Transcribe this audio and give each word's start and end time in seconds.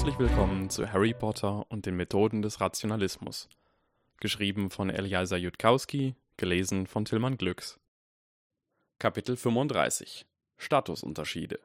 Herzlich 0.00 0.18
willkommen 0.18 0.70
zu 0.70 0.90
Harry 0.90 1.12
Potter 1.12 1.70
und 1.70 1.84
den 1.84 1.94
Methoden 1.94 2.40
des 2.40 2.58
Rationalismus. 2.58 3.50
Geschrieben 4.18 4.70
von 4.70 4.88
Eliasa 4.88 5.36
Jutkowski, 5.36 6.14
gelesen 6.38 6.86
von 6.86 7.04
Tillmann 7.04 7.36
Glücks. 7.36 7.78
Kapitel 8.98 9.36
35 9.36 10.24
Statusunterschiede 10.56 11.60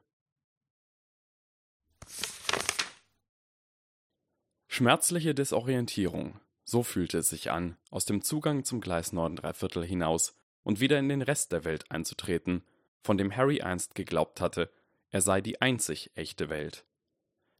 Schmerzliche 4.67 5.33
Desorientierung, 5.33 6.37
so 6.65 6.83
fühlte 6.83 7.19
es 7.19 7.29
sich 7.29 7.51
an, 7.51 7.77
aus 7.89 8.03
dem 8.03 8.21
Zugang 8.21 8.65
zum 8.65 8.81
Gleis 8.81 9.13
Norden 9.13 9.37
Dreiviertel 9.37 9.85
hinaus 9.85 10.35
und 10.61 10.81
wieder 10.81 10.99
in 10.99 11.07
den 11.07 11.21
Rest 11.21 11.53
der 11.53 11.63
Welt 11.63 11.89
einzutreten, 11.89 12.65
von 13.01 13.17
dem 13.17 13.33
Harry 13.33 13.61
einst 13.61 13.95
geglaubt 13.95 14.41
hatte, 14.41 14.69
er 15.09 15.21
sei 15.21 15.39
die 15.39 15.61
einzig 15.61 16.11
echte 16.15 16.49
Welt. 16.49 16.83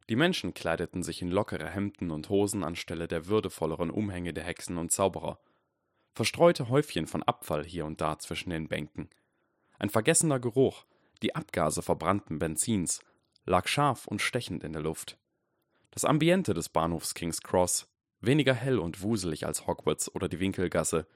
Die 0.08 0.16
Menschen 0.16 0.54
kleideten 0.54 1.02
sich 1.02 1.20
in 1.20 1.30
lockere 1.30 1.68
Hemden 1.68 2.10
und 2.10 2.28
Hosen 2.28 2.62
anstelle 2.62 3.08
der 3.08 3.26
würdevolleren 3.26 3.90
Umhänge 3.90 4.32
der 4.32 4.44
Hexen 4.44 4.78
und 4.78 4.92
Zauberer. 4.92 5.40
Verstreute 6.14 6.68
Häufchen 6.68 7.06
von 7.06 7.22
Abfall 7.24 7.64
hier 7.64 7.84
und 7.84 8.00
da 8.00 8.18
zwischen 8.18 8.50
den 8.50 8.68
Bänken. 8.68 9.10
Ein 9.78 9.90
vergessener 9.90 10.38
Geruch, 10.38 10.86
die 11.22 11.34
Abgase 11.34 11.82
verbrannten 11.82 12.38
Benzins, 12.38 13.00
lag 13.44 13.66
scharf 13.66 14.06
und 14.06 14.22
stechend 14.22 14.62
in 14.62 14.72
der 14.72 14.82
Luft. 14.82 15.18
Das 15.90 16.04
Ambiente 16.04 16.54
des 16.54 16.68
Bahnhofs 16.68 17.14
King's 17.14 17.42
Cross, 17.42 17.88
weniger 18.20 18.54
hell 18.54 18.78
und 18.78 19.02
wuselig 19.02 19.44
als 19.44 19.66
Hogwarts 19.66 20.14
oder 20.14 20.28
die 20.28 20.40
Winkelgasse, 20.40 21.06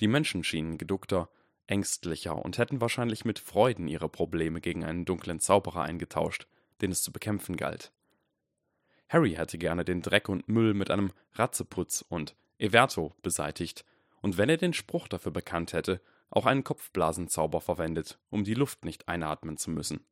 die 0.00 0.08
Menschen 0.08 0.44
schienen 0.44 0.76
geduckter, 0.76 1.30
ängstlicher 1.66 2.36
und 2.36 2.58
hätten 2.58 2.80
wahrscheinlich 2.80 3.24
mit 3.24 3.38
Freuden 3.38 3.88
ihre 3.88 4.08
Probleme 4.08 4.60
gegen 4.60 4.84
einen 4.84 5.04
dunklen 5.04 5.40
Zauberer 5.40 5.82
eingetauscht, 5.82 6.46
den 6.82 6.90
es 6.90 7.02
zu 7.02 7.10
bekämpfen 7.10 7.56
galt. 7.56 7.92
Harry 9.14 9.34
hätte 9.34 9.58
gerne 9.58 9.84
den 9.84 10.02
Dreck 10.02 10.28
und 10.28 10.48
Müll 10.48 10.74
mit 10.74 10.90
einem 10.90 11.12
Ratzeputz 11.34 12.04
und 12.08 12.34
Everto 12.58 13.14
beseitigt 13.22 13.84
und 14.22 14.38
wenn 14.38 14.48
er 14.48 14.56
den 14.56 14.72
Spruch 14.72 15.06
dafür 15.06 15.30
bekannt 15.30 15.72
hätte, 15.72 16.00
auch 16.30 16.46
einen 16.46 16.64
Kopfblasenzauber 16.64 17.60
verwendet, 17.60 18.18
um 18.30 18.42
die 18.42 18.54
Luft 18.54 18.84
nicht 18.84 19.06
einatmen 19.06 19.56
zu 19.56 19.70
müssen. 19.70 20.04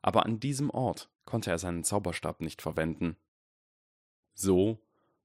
Aber 0.00 0.24
an 0.24 0.40
diesem 0.40 0.70
Ort 0.70 1.10
konnte 1.26 1.50
er 1.50 1.58
seinen 1.58 1.84
Zauberstab 1.84 2.40
nicht 2.40 2.62
verwenden. 2.62 3.18
So 4.32 4.78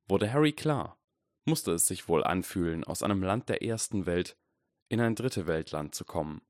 wurde 0.09 0.33
Harry 0.33 0.52
klar, 0.52 0.97
musste 1.45 1.71
es 1.71 1.88
sich 1.88 2.09
wohl 2.09 2.25
anfühlen, 2.25 2.83
aus 2.83 3.03
einem 3.03 3.23
Land 3.23 3.47
der 3.47 3.64
ersten 3.64 4.05
Welt 4.05 4.36
in 4.89 4.99
ein 4.99 5.16
dritte 5.16 5.47
Weltland 5.47 5.95
zu 5.95 6.03
kommen. 6.03 6.42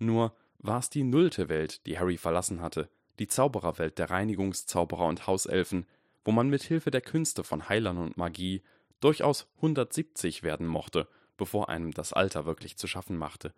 Nur 0.00 0.34
war 0.58 0.80
es 0.80 0.90
die 0.90 1.04
nullte 1.04 1.48
Welt, 1.48 1.86
die 1.86 2.00
Harry 2.00 2.16
verlassen 2.16 2.62
hatte, 2.62 2.90
die 3.18 3.26
Zaubererwelt 3.26 3.98
der 3.98 4.10
Reinigungszauberer 4.10 5.06
und 5.06 5.26
Hauselfen, 5.26 5.86
wo 6.24 6.32
man 6.32 6.48
mit 6.48 6.62
Hilfe 6.62 6.90
der 6.90 7.00
Künste 7.00 7.44
von 7.44 7.68
Heilern 7.68 7.98
und 7.98 8.16
Magie 8.16 8.62
durchaus 9.00 9.48
170 9.56 10.42
werden 10.42 10.66
mochte, 10.66 11.08
bevor 11.36 11.68
einem 11.68 11.92
das 11.92 12.12
Alter 12.12 12.46
wirklich 12.46 12.76
zu 12.76 12.86
schaffen 12.86 13.16
machte. 13.16 13.54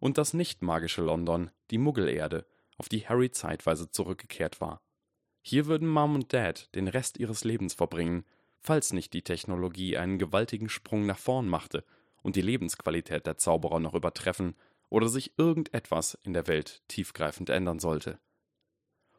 Und 0.00 0.18
das 0.18 0.34
nicht 0.34 0.62
magische 0.62 1.02
London, 1.02 1.50
die 1.70 1.78
Muggelerde, 1.78 2.44
auf 2.76 2.88
die 2.88 3.08
Harry 3.08 3.30
zeitweise 3.30 3.90
zurückgekehrt 3.90 4.60
war. 4.60 4.82
Hier 5.42 5.66
würden 5.66 5.88
Mom 5.88 6.14
und 6.14 6.32
Dad 6.32 6.74
den 6.74 6.88
Rest 6.88 7.18
ihres 7.18 7.44
Lebens 7.44 7.74
verbringen, 7.74 8.24
falls 8.58 8.92
nicht 8.92 9.12
die 9.12 9.22
Technologie 9.22 9.96
einen 9.96 10.18
gewaltigen 10.18 10.68
Sprung 10.68 11.06
nach 11.06 11.18
vorn 11.18 11.48
machte 11.48 11.84
und 12.22 12.36
die 12.36 12.42
Lebensqualität 12.42 13.26
der 13.26 13.38
Zauberer 13.38 13.80
noch 13.80 13.94
übertreffen 13.94 14.54
oder 14.88 15.08
sich 15.08 15.38
irgendetwas 15.38 16.18
in 16.22 16.32
der 16.32 16.46
Welt 16.46 16.82
tiefgreifend 16.88 17.50
ändern 17.50 17.78
sollte. 17.78 18.18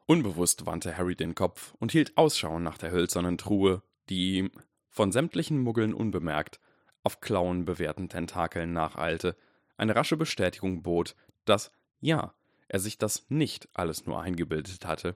Unbewusst 0.06 0.66
wandte 0.66 0.98
Harry 0.98 1.16
den 1.16 1.34
Kopf 1.34 1.74
und 1.80 1.92
hielt 1.92 2.18
Ausschau 2.18 2.60
nach 2.60 2.78
der 2.78 2.92
hölzernen 2.92 3.38
Truhe, 3.38 3.82
die 4.10 4.38
ihm, 4.38 4.52
von 4.90 5.12
sämtlichen 5.12 5.60
Muggeln 5.60 5.94
unbemerkt, 5.94 6.60
auf 7.04 7.22
Klauen 7.22 7.66
bewehrten 7.66 8.10
Tentakeln 8.10 8.74
nacheilte, 8.74 9.36
eine 9.78 9.96
rasche 9.96 10.18
Bestätigung 10.18 10.84
bot, 10.84 11.16
dass, 11.46 11.72
ja, 12.00 12.34
er 12.68 12.80
sich 12.80 12.98
das 12.98 13.26
nicht 13.30 13.70
alles 13.74 14.06
nur 14.06 14.22
eingebildet 14.22 14.86
hatte. 14.86 15.16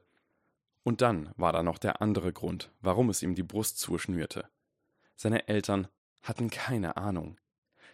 Und 0.84 1.02
dann 1.02 1.34
war 1.36 1.54
da 1.54 1.64
noch 1.64 1.78
der 1.78 2.02
andere 2.02 2.32
Grund, 2.34 2.72
warum 2.82 3.10
es 3.10 3.22
ihm 3.22 3.36
die 3.36 3.44
Brust 3.44 3.80
zuschnürte. 3.80 4.50
Seine 5.16 5.48
Eltern 5.48 5.88
hatten 6.22 6.50
keine 6.50 6.98
Ahnung. 6.98 7.38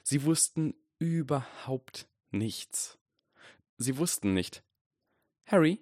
Sie 0.03 0.23
wussten 0.25 0.75
überhaupt 0.99 2.07
nichts. 2.31 2.97
Sie 3.77 3.97
wussten 3.97 4.33
nicht. 4.33 4.63
Harry, 5.45 5.79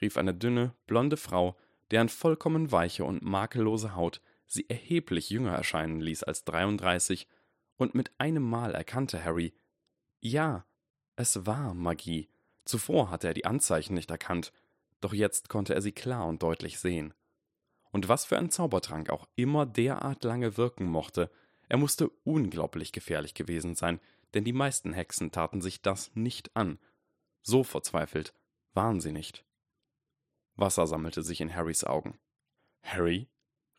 rief 0.00 0.16
eine 0.16 0.34
dünne, 0.34 0.74
blonde 0.86 1.16
Frau, 1.16 1.56
deren 1.90 2.08
vollkommen 2.08 2.72
weiche 2.72 3.04
und 3.04 3.22
makellose 3.22 3.94
Haut 3.94 4.20
sie 4.46 4.68
erheblich 4.68 5.30
jünger 5.30 5.52
erscheinen 5.52 6.00
ließ 6.00 6.22
als 6.22 6.44
33, 6.44 7.26
und 7.76 7.94
mit 7.94 8.10
einem 8.18 8.42
Mal 8.42 8.74
erkannte 8.74 9.22
Harry, 9.22 9.54
ja, 10.20 10.66
es 11.16 11.46
war 11.46 11.74
Magie. 11.74 12.30
Zuvor 12.64 13.10
hatte 13.10 13.28
er 13.28 13.34
die 13.34 13.44
Anzeichen 13.44 13.94
nicht 13.94 14.10
erkannt, 14.10 14.52
doch 15.00 15.12
jetzt 15.12 15.48
konnte 15.48 15.74
er 15.74 15.82
sie 15.82 15.92
klar 15.92 16.26
und 16.26 16.42
deutlich 16.42 16.78
sehen. 16.78 17.14
Und 17.92 18.08
was 18.08 18.24
für 18.24 18.38
ein 18.38 18.50
Zaubertrank 18.50 19.10
auch 19.10 19.28
immer 19.36 19.66
derart 19.66 20.24
lange 20.24 20.56
wirken 20.56 20.86
mochte, 20.86 21.30
er 21.68 21.78
musste 21.78 22.10
unglaublich 22.24 22.92
gefährlich 22.92 23.34
gewesen 23.34 23.74
sein, 23.74 24.00
denn 24.34 24.44
die 24.44 24.52
meisten 24.52 24.92
Hexen 24.92 25.32
taten 25.32 25.60
sich 25.60 25.82
das 25.82 26.10
nicht 26.14 26.54
an. 26.56 26.78
So 27.42 27.62
verzweifelt 27.62 28.34
waren 28.74 29.00
sie 29.00 29.12
nicht. 29.12 29.45
Wasser 30.56 30.86
sammelte 30.86 31.22
sich 31.22 31.40
in 31.40 31.54
Harrys 31.54 31.84
Augen. 31.84 32.18
Harry? 32.82 33.28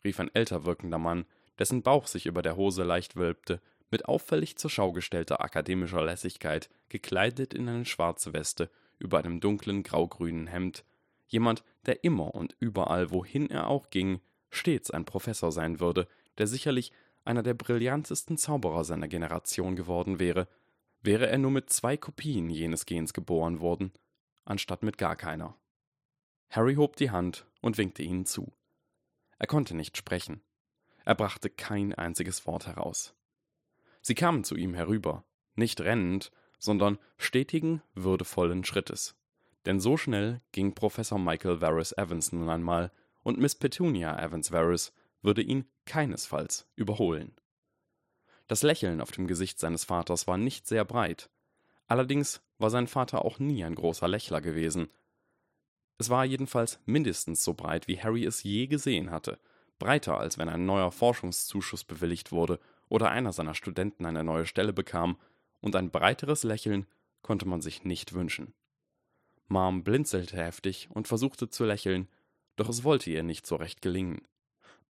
rief 0.04 0.20
ein 0.20 0.34
älter 0.34 0.64
wirkender 0.64 0.98
Mann, 0.98 1.26
dessen 1.58 1.82
Bauch 1.82 2.06
sich 2.06 2.26
über 2.26 2.42
der 2.42 2.56
Hose 2.56 2.84
leicht 2.84 3.16
wölbte, 3.16 3.60
mit 3.90 4.04
auffällig 4.04 4.56
zur 4.56 4.70
Schau 4.70 4.92
gestellter 4.92 5.40
akademischer 5.40 6.04
Lässigkeit, 6.04 6.68
gekleidet 6.88 7.54
in 7.54 7.68
eine 7.68 7.84
schwarze 7.84 8.32
Weste, 8.32 8.70
über 8.98 9.18
einem 9.18 9.40
dunklen 9.40 9.82
graugrünen 9.82 10.46
Hemd, 10.46 10.84
jemand, 11.26 11.64
der 11.86 12.04
immer 12.04 12.34
und 12.34 12.56
überall, 12.60 13.10
wohin 13.10 13.50
er 13.50 13.68
auch 13.68 13.90
ging, 13.90 14.20
stets 14.50 14.90
ein 14.90 15.04
Professor 15.04 15.52
sein 15.52 15.80
würde, 15.80 16.06
der 16.38 16.46
sicherlich 16.46 16.92
einer 17.24 17.42
der 17.42 17.54
brillantesten 17.54 18.38
Zauberer 18.38 18.84
seiner 18.84 19.08
Generation 19.08 19.76
geworden 19.76 20.18
wäre, 20.18 20.48
wäre 21.02 21.26
er 21.26 21.38
nur 21.38 21.50
mit 21.50 21.70
zwei 21.70 21.96
Kopien 21.96 22.50
jenes 22.50 22.86
Gens 22.86 23.12
geboren 23.12 23.60
worden, 23.60 23.92
anstatt 24.44 24.82
mit 24.82 24.98
gar 24.98 25.16
keiner. 25.16 25.56
Harry 26.50 26.76
hob 26.76 26.96
die 26.96 27.10
Hand 27.10 27.46
und 27.60 27.78
winkte 27.78 28.02
ihnen 28.02 28.26
zu. 28.26 28.52
Er 29.38 29.46
konnte 29.46 29.74
nicht 29.74 29.96
sprechen. 29.96 30.42
Er 31.04 31.14
brachte 31.14 31.50
kein 31.50 31.94
einziges 31.94 32.46
Wort 32.46 32.66
heraus. 32.66 33.14
Sie 34.00 34.14
kamen 34.14 34.44
zu 34.44 34.56
ihm 34.56 34.74
herüber, 34.74 35.24
nicht 35.54 35.80
rennend, 35.80 36.30
sondern 36.58 36.98
stetigen, 37.16 37.82
würdevollen 37.94 38.64
Schrittes. 38.64 39.16
Denn 39.66 39.80
so 39.80 39.96
schnell 39.96 40.40
ging 40.52 40.74
Professor 40.74 41.18
Michael 41.18 41.60
Varys 41.60 41.92
Evans 41.92 42.32
nun 42.32 42.48
einmal, 42.48 42.92
und 43.22 43.38
Miss 43.38 43.54
Petunia 43.54 44.18
Evans 44.18 44.50
Varys 44.52 44.92
würde 45.22 45.42
ihn 45.42 45.66
keinesfalls 45.84 46.66
überholen. 46.76 47.34
Das 48.46 48.62
Lächeln 48.62 49.00
auf 49.00 49.10
dem 49.10 49.26
Gesicht 49.26 49.58
seines 49.58 49.84
Vaters 49.84 50.26
war 50.26 50.38
nicht 50.38 50.66
sehr 50.66 50.84
breit. 50.84 51.28
Allerdings 51.86 52.40
war 52.58 52.70
sein 52.70 52.86
Vater 52.86 53.24
auch 53.24 53.38
nie 53.38 53.62
ein 53.64 53.74
großer 53.74 54.08
Lächler 54.08 54.40
gewesen, 54.40 54.88
es 55.98 56.10
war 56.10 56.24
jedenfalls 56.24 56.80
mindestens 56.86 57.42
so 57.42 57.54
breit, 57.54 57.88
wie 57.88 58.00
Harry 58.00 58.24
es 58.24 58.42
je 58.42 58.68
gesehen 58.68 59.10
hatte, 59.10 59.38
breiter, 59.78 60.18
als 60.18 60.38
wenn 60.38 60.48
ein 60.48 60.64
neuer 60.64 60.92
Forschungszuschuss 60.92 61.84
bewilligt 61.84 62.32
wurde 62.32 62.60
oder 62.88 63.10
einer 63.10 63.32
seiner 63.32 63.54
Studenten 63.54 64.06
eine 64.06 64.24
neue 64.24 64.46
Stelle 64.46 64.72
bekam, 64.72 65.18
und 65.60 65.74
ein 65.74 65.90
breiteres 65.90 66.44
Lächeln 66.44 66.86
konnte 67.22 67.48
man 67.48 67.60
sich 67.60 67.82
nicht 67.82 68.12
wünschen. 68.12 68.54
Mom 69.48 69.82
blinzelte 69.82 70.36
heftig 70.36 70.88
und 70.92 71.08
versuchte 71.08 71.48
zu 71.48 71.64
lächeln, 71.64 72.08
doch 72.54 72.68
es 72.68 72.84
wollte 72.84 73.10
ihr 73.10 73.24
nicht 73.24 73.44
so 73.44 73.56
recht 73.56 73.82
gelingen. 73.82 74.22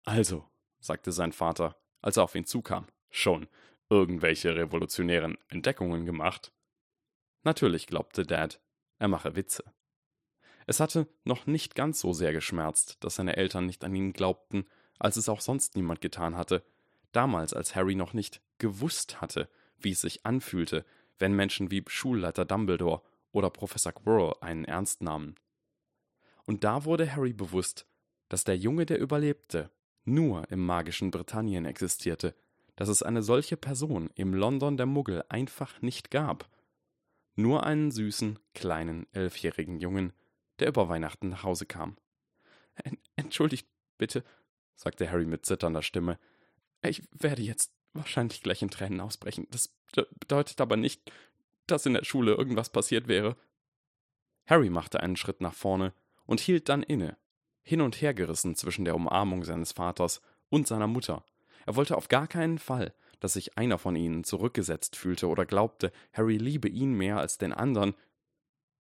Also, 0.04 0.46
sagte 0.80 1.14
sein 1.14 1.32
Vater, 1.32 1.78
als 2.02 2.18
er 2.18 2.24
auf 2.24 2.36
ihn 2.36 2.46
zukam, 2.46 2.88
schon 3.10 3.48
irgendwelche 3.90 4.56
revolutionären 4.58 5.38
Entdeckungen 5.48 6.06
gemacht? 6.06 6.52
Natürlich 7.44 7.88
glaubte 7.88 8.24
Dad, 8.24 8.60
er 9.00 9.08
mache 9.08 9.38
Witze. 9.38 9.64
Es 10.68 10.82
hatte 10.82 11.08
noch 11.24 11.48
nicht 11.48 11.76
ganz 11.76 12.02
so 12.02 12.12
sehr 12.12 12.34
geschmerzt, 12.34 12.98
dass 13.00 13.16
seine 13.16 13.38
Eltern 13.38 13.66
nicht 13.66 13.86
an 13.86 13.96
ihn 13.96 14.12
glaubten, 14.12 14.66
als 15.00 15.16
es 15.16 15.30
auch 15.30 15.40
sonst 15.40 15.76
niemand 15.76 16.02
getan 16.02 16.36
hatte, 16.36 16.62
damals 17.14 17.54
als 17.54 17.74
Harry 17.74 17.96
noch 17.96 18.14
nicht 18.14 18.42
gewusst 18.58 19.22
hatte, 19.22 19.50
wie 19.80 19.92
es 19.92 20.02
sich 20.02 20.26
anfühlte, 20.26 20.86
wenn 21.20 21.34
Menschen 21.34 21.72
wie 21.72 21.84
Schulleiter 21.88 22.44
Dumbledore 22.44 23.02
oder 23.32 23.50
Professor 23.50 23.94
Quirrell 23.94 24.34
einen 24.42 24.66
ernst 24.66 25.02
nahmen. 25.02 25.36
Und 26.46 26.66
da 26.66 26.84
wurde 26.84 27.16
Harry 27.16 27.34
bewusst, 27.34 27.88
dass 28.28 28.44
der 28.44 28.58
Junge, 28.58 28.86
der 28.86 29.00
überlebte, 29.00 29.72
nur 30.04 30.52
im 30.52 30.66
magischen 30.66 31.12
Britannien 31.12 31.64
existierte, 31.66 32.36
dass 32.76 32.90
es 32.90 33.04
eine 33.04 33.24
solche 33.24 33.56
Person 33.56 34.10
im 34.16 34.34
London 34.34 34.76
der 34.76 34.86
Muggel 34.86 35.24
einfach 35.30 35.82
nicht 35.82 36.12
gab. 36.12 36.50
Nur 37.36 37.64
einen 37.64 37.92
süßen, 37.92 38.38
kleinen, 38.54 39.08
elfjährigen 39.14 39.80
Jungen, 39.80 40.14
der 40.60 40.70
über 40.70 40.90
Weihnachten 40.90 41.30
nach 41.30 41.44
Hause 41.44 41.66
kam. 41.66 41.98
Entschuldigt 43.16 43.68
bitte, 43.98 44.24
sagte 44.76 45.10
Harry 45.10 45.26
mit 45.26 45.46
zitternder 45.46 45.82
Stimme. 45.82 46.20
Ich 46.84 47.04
werde 47.12 47.42
jetzt 47.42 47.74
wahrscheinlich 47.94 48.44
gleich 48.44 48.62
in 48.62 48.70
Tränen 48.70 49.02
ausbrechen. 49.02 49.48
Das 49.52 49.74
bedeutet 50.20 50.62
aber 50.62 50.78
nicht, 50.78 51.12
dass 51.66 51.86
in 51.86 51.94
der 51.94 52.04
Schule 52.04 52.34
irgendwas 52.34 52.70
passiert 52.70 53.08
wäre. 53.08 53.36
Harry 54.46 54.70
machte 54.70 55.02
einen 55.02 55.18
Schritt 55.18 55.42
nach 55.42 55.54
vorne 55.54 55.94
und 56.26 56.40
hielt 56.40 56.70
dann 56.70 56.84
inne, 56.84 57.18
hin 57.64 57.82
und 57.82 58.02
her 58.02 58.14
gerissen 58.14 58.56
zwischen 58.56 58.86
der 58.86 58.96
Umarmung 58.96 59.44
seines 59.44 59.74
Vaters 59.74 60.22
und 60.50 60.68
seiner 60.68 60.88
Mutter. 60.88 61.26
Er 61.66 61.76
wollte 61.76 61.98
auf 61.98 62.08
gar 62.08 62.28
keinen 62.28 62.60
Fall, 62.60 62.94
dass 63.20 63.34
sich 63.34 63.58
einer 63.58 63.78
von 63.78 63.96
ihnen 63.96 64.24
zurückgesetzt 64.24 64.96
fühlte 64.96 65.28
oder 65.28 65.46
glaubte, 65.46 65.92
Harry 66.14 66.38
liebe 66.38 66.70
ihn 66.70 66.94
mehr 66.94 67.18
als 67.18 67.38
den 67.38 67.52
anderen. 67.52 67.94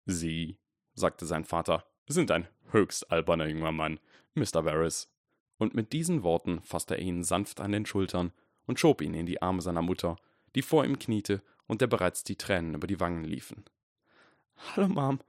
Sie, 0.06 0.58
sagte 0.94 1.26
sein 1.26 1.46
Vater, 1.46 1.86
sind 2.08 2.32
ein 2.32 2.48
höchst 2.72 3.12
alberner 3.12 3.48
junger 3.48 3.72
Mann, 3.72 4.00
Mr. 4.36 4.66
Varys. 4.66 5.10
Und 5.58 5.74
mit 5.76 5.94
diesen 5.94 6.24
Worten 6.24 6.62
fasste 6.64 6.96
er 6.96 7.02
ihn 7.02 7.24
sanft 7.24 7.62
an 7.62 7.72
den 7.72 7.86
Schultern 7.86 8.34
und 8.66 8.80
schob 8.80 9.02
ihn 9.02 9.14
in 9.14 9.26
die 9.26 9.42
Arme 9.42 9.62
seiner 9.62 9.82
Mutter, 9.82 10.18
die 10.56 10.62
vor 10.62 10.86
ihm 10.86 11.00
kniete 11.00 11.42
und 11.68 11.82
der 11.82 11.88
bereits 11.88 12.24
die 12.24 12.36
Tränen 12.36 12.76
über 12.76 12.88
die 12.88 13.00
Wangen 13.00 13.24
liefen. 13.24 13.64
Hallo, 14.58 14.88
Mom, 14.88 15.20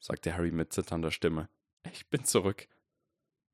sagte 0.00 0.34
Harry 0.34 0.50
mit 0.50 0.72
zitternder 0.72 1.10
Stimme. 1.10 1.48
Ich 1.92 2.08
bin 2.08 2.24
zurück. 2.24 2.68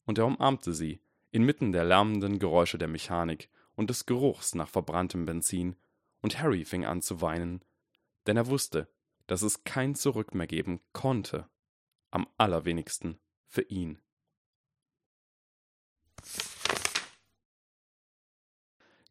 Und 0.06 0.18
er 0.18 0.26
umarmte 0.26 0.72
sie, 0.72 1.00
inmitten 1.30 1.72
der 1.72 1.84
lärmenden 1.84 2.38
Geräusche 2.38 2.78
der 2.78 2.88
Mechanik 2.88 3.48
und 3.74 3.90
des 3.90 4.06
Geruchs 4.06 4.54
nach 4.54 4.68
verbranntem 4.68 5.26
Benzin, 5.26 5.76
und 6.22 6.38
Harry 6.38 6.64
fing 6.64 6.84
an 6.84 7.00
zu 7.00 7.22
weinen, 7.22 7.64
denn 8.26 8.36
er 8.36 8.46
wusste, 8.48 8.88
dass 9.30 9.42
es 9.42 9.62
kein 9.62 9.94
Zurück 9.94 10.34
mehr 10.34 10.48
geben 10.48 10.80
konnte, 10.92 11.48
am 12.10 12.26
allerwenigsten 12.36 13.20
für 13.46 13.62
ihn. 13.62 14.00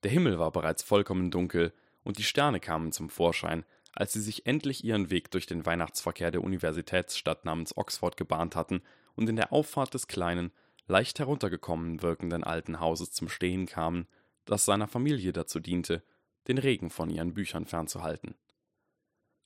Der 0.04 0.12
Himmel 0.12 0.38
war 0.38 0.52
bereits 0.52 0.84
vollkommen 0.84 1.32
dunkel, 1.32 1.72
und 2.04 2.18
die 2.18 2.24
Sterne 2.24 2.60
kamen 2.60 2.92
zum 2.92 3.10
Vorschein, 3.10 3.64
als 3.94 4.12
sie 4.12 4.20
sich 4.20 4.46
endlich 4.46 4.84
ihren 4.84 5.10
Weg 5.10 5.32
durch 5.32 5.46
den 5.46 5.66
Weihnachtsverkehr 5.66 6.32
der 6.32 6.44
Universitätsstadt 6.44 7.46
namens 7.46 7.78
Oxford 7.78 8.18
gebahnt 8.18 8.58
hatten 8.58 8.82
und 9.16 9.30
in 9.30 9.38
der 9.38 9.54
Auffahrt 9.54 9.94
des 9.94 10.08
kleinen, 10.08 10.52
leicht 10.88 11.20
heruntergekommen 11.20 12.02
wirkenden 12.02 12.44
alten 12.44 12.82
Hauses 12.82 13.14
zum 13.14 13.30
Stehen 13.30 13.68
kamen, 13.68 14.06
das 14.44 14.66
seiner 14.66 14.90
Familie 14.90 15.32
dazu 15.32 15.62
diente, 15.62 16.04
den 16.50 16.58
Regen 16.58 16.90
von 16.90 17.10
ihren 17.10 17.34
Büchern 17.34 17.66
fernzuhalten. 17.66 18.36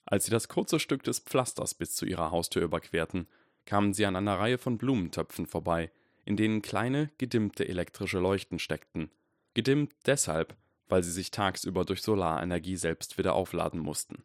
Als 0.06 0.24
sie 0.26 0.30
das 0.30 0.48
kurze 0.48 0.78
Stück 0.78 1.02
des 1.02 1.20
Pflasters 1.20 1.74
bis 1.74 1.94
zu 1.94 2.04
ihrer 2.04 2.30
Haustür 2.30 2.62
überquerten, 2.62 3.26
kamen 3.64 3.94
sie 3.94 4.06
an 4.06 4.16
einer 4.16 4.38
Reihe 4.38 4.58
von 4.58 4.76
Blumentöpfen 4.76 5.46
vorbei, 5.46 5.90
in 6.24 6.36
denen 6.36 6.62
kleine, 6.62 7.10
gedimmte 7.18 7.66
elektrische 7.66 8.18
Leuchten 8.18 8.58
steckten. 8.58 9.10
Gedimmt 9.54 9.94
deshalb, 10.06 10.56
weil 10.88 11.02
sie 11.02 11.12
sich 11.12 11.30
tagsüber 11.30 11.84
durch 11.84 12.02
Solarenergie 12.02 12.76
selbst 12.76 13.18
wieder 13.18 13.34
aufladen 13.34 13.80
mussten. 13.80 14.24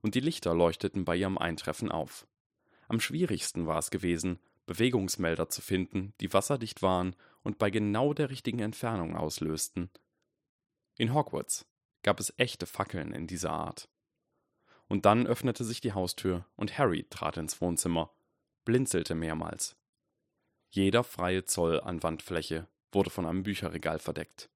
Und 0.00 0.14
die 0.14 0.20
Lichter 0.20 0.54
leuchteten 0.54 1.04
bei 1.04 1.16
ihrem 1.16 1.38
Eintreffen 1.38 1.90
auf. 1.90 2.26
Am 2.88 3.00
schwierigsten 3.00 3.66
war 3.66 3.78
es 3.78 3.90
gewesen, 3.90 4.40
Bewegungsmelder 4.66 5.48
zu 5.48 5.62
finden, 5.62 6.14
die 6.20 6.32
wasserdicht 6.32 6.82
waren 6.82 7.14
und 7.42 7.58
bei 7.58 7.70
genau 7.70 8.14
der 8.14 8.30
richtigen 8.30 8.60
Entfernung 8.60 9.16
auslösten. 9.16 9.90
In 10.96 11.14
Hogwarts 11.14 11.66
gab 12.02 12.20
es 12.20 12.32
echte 12.36 12.66
Fackeln 12.66 13.12
in 13.12 13.26
dieser 13.26 13.50
Art. 13.50 13.88
Und 14.90 15.06
dann 15.06 15.28
öffnete 15.28 15.62
sich 15.62 15.80
die 15.80 15.92
Haustür 15.92 16.44
und 16.56 16.76
Harry 16.76 17.06
trat 17.08 17.36
ins 17.36 17.60
Wohnzimmer, 17.60 18.10
blinzelte 18.64 19.14
mehrmals. 19.14 19.76
Jeder 20.68 21.04
freie 21.04 21.44
Zoll 21.44 21.80
an 21.80 22.02
Wandfläche 22.02 22.66
wurde 22.90 23.08
von 23.08 23.24
einem 23.24 23.44
Bücherregal 23.44 24.00
verdeckt. 24.00 24.50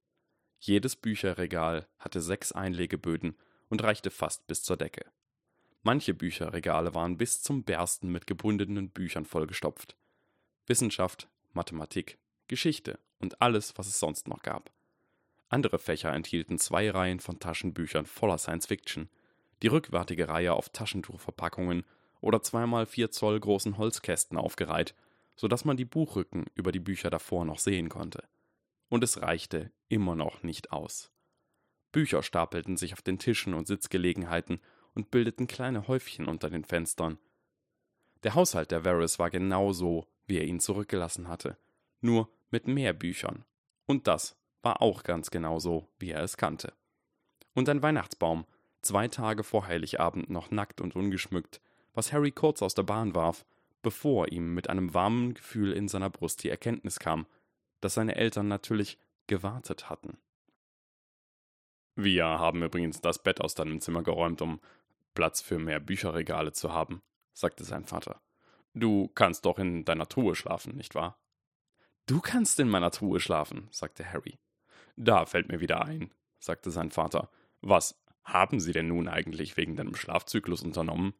Jedes 0.58 0.96
Bücherregal 0.96 1.86
hatte 2.00 2.20
sechs 2.20 2.50
Einlegeböden 2.50 3.36
und 3.68 3.84
reichte 3.84 4.10
fast 4.10 4.44
bis 4.48 4.64
zur 4.64 4.76
Decke. 4.76 5.06
Manche 5.84 6.14
Bücherregale 6.14 6.94
waren 6.94 7.16
bis 7.16 7.40
zum 7.40 7.62
Bersten 7.62 8.10
mit 8.10 8.26
gebundenen 8.26 8.90
Büchern 8.90 9.26
vollgestopft. 9.26 9.94
Wissenschaft, 10.66 11.28
Mathematik, 11.52 12.18
Geschichte 12.48 12.98
und 13.20 13.40
alles, 13.40 13.78
was 13.78 13.86
es 13.86 14.00
sonst 14.00 14.26
noch 14.26 14.42
gab. 14.42 14.72
Andere 15.48 15.78
Fächer 15.78 16.12
enthielten 16.12 16.58
zwei 16.58 16.90
Reihen 16.90 17.20
von 17.20 17.38
Taschenbüchern 17.38 18.06
voller 18.06 18.38
Science 18.38 18.66
Fiction, 18.66 19.08
die 19.62 19.68
rückwärtige 19.68 20.28
Reihe 20.28 20.54
auf 20.54 20.68
Taschentuchverpackungen 20.68 21.84
oder 22.20 22.42
zweimal 22.42 22.86
vier 22.86 23.10
Zoll 23.10 23.38
großen 23.38 23.78
Holzkästen 23.78 24.38
aufgereiht, 24.38 24.94
so 25.36 25.48
dass 25.48 25.64
man 25.64 25.76
die 25.76 25.84
Buchrücken 25.84 26.46
über 26.54 26.72
die 26.72 26.80
Bücher 26.80 27.10
davor 27.10 27.44
noch 27.44 27.58
sehen 27.58 27.88
konnte. 27.88 28.24
Und 28.88 29.04
es 29.04 29.20
reichte 29.20 29.72
immer 29.88 30.14
noch 30.14 30.42
nicht 30.42 30.72
aus. 30.72 31.10
Bücher 31.92 32.22
stapelten 32.22 32.76
sich 32.76 32.92
auf 32.92 33.02
den 33.02 33.18
Tischen 33.18 33.54
und 33.54 33.66
Sitzgelegenheiten 33.66 34.60
und 34.94 35.10
bildeten 35.10 35.46
kleine 35.46 35.86
Häufchen 35.88 36.26
unter 36.26 36.50
den 36.50 36.64
Fenstern. 36.64 37.18
Der 38.22 38.34
Haushalt 38.34 38.70
der 38.70 38.84
Varys 38.84 39.18
war 39.18 39.30
genau 39.30 39.72
so, 39.72 40.06
wie 40.26 40.38
er 40.38 40.44
ihn 40.44 40.60
zurückgelassen 40.60 41.28
hatte, 41.28 41.58
nur 42.00 42.30
mit 42.50 42.66
mehr 42.66 42.92
Büchern. 42.92 43.44
Und 43.86 44.06
das 44.06 44.36
war 44.62 44.80
auch 44.80 45.02
ganz 45.02 45.30
genau 45.30 45.58
so, 45.58 45.88
wie 45.98 46.10
er 46.10 46.22
es 46.22 46.36
kannte. 46.36 46.72
Und 47.54 47.68
ein 47.68 47.82
Weihnachtsbaum, 47.82 48.46
zwei 48.84 49.08
Tage 49.08 49.44
vor 49.44 49.66
Heiligabend 49.66 50.30
noch 50.30 50.50
nackt 50.50 50.80
und 50.80 50.96
ungeschmückt, 50.96 51.60
was 51.94 52.12
Harry 52.12 52.32
kurz 52.32 52.62
aus 52.62 52.74
der 52.74 52.82
Bahn 52.82 53.14
warf, 53.14 53.44
bevor 53.82 54.30
ihm 54.30 54.54
mit 54.54 54.68
einem 54.68 54.94
warmen 54.94 55.34
Gefühl 55.34 55.72
in 55.72 55.88
seiner 55.88 56.10
Brust 56.10 56.42
die 56.42 56.48
Erkenntnis 56.48 56.98
kam, 56.98 57.26
dass 57.80 57.94
seine 57.94 58.16
Eltern 58.16 58.48
natürlich 58.48 58.98
gewartet 59.26 59.90
hatten. 59.90 60.18
Wir 61.96 62.24
haben 62.24 62.62
übrigens 62.62 63.00
das 63.00 63.22
Bett 63.22 63.40
aus 63.40 63.54
deinem 63.54 63.80
Zimmer 63.80 64.02
geräumt, 64.02 64.42
um 64.42 64.60
Platz 65.14 65.40
für 65.40 65.58
mehr 65.58 65.78
Bücherregale 65.78 66.52
zu 66.52 66.72
haben, 66.72 67.02
sagte 67.32 67.62
sein 67.62 67.84
Vater. 67.84 68.20
Du 68.74 69.08
kannst 69.14 69.44
doch 69.44 69.58
in 69.58 69.84
deiner 69.84 70.08
Truhe 70.08 70.34
schlafen, 70.34 70.76
nicht 70.76 70.96
wahr? 70.96 71.16
Du 72.06 72.20
kannst 72.20 72.58
in 72.58 72.68
meiner 72.68 72.90
Truhe 72.90 73.20
schlafen, 73.20 73.68
sagte 73.70 74.04
Harry. 74.12 74.38
Da 74.96 75.24
fällt 75.26 75.48
mir 75.48 75.60
wieder 75.60 75.84
ein, 75.84 76.12
sagte 76.40 76.70
sein 76.70 76.90
Vater. 76.90 77.30
Was 77.60 77.96
haben 78.24 78.60
Sie 78.60 78.72
denn 78.72 78.88
nun 78.88 79.08
eigentlich 79.08 79.56
wegen 79.56 79.76
deinem 79.76 79.94
Schlafzyklus 79.94 80.62
unternommen? 80.62 81.14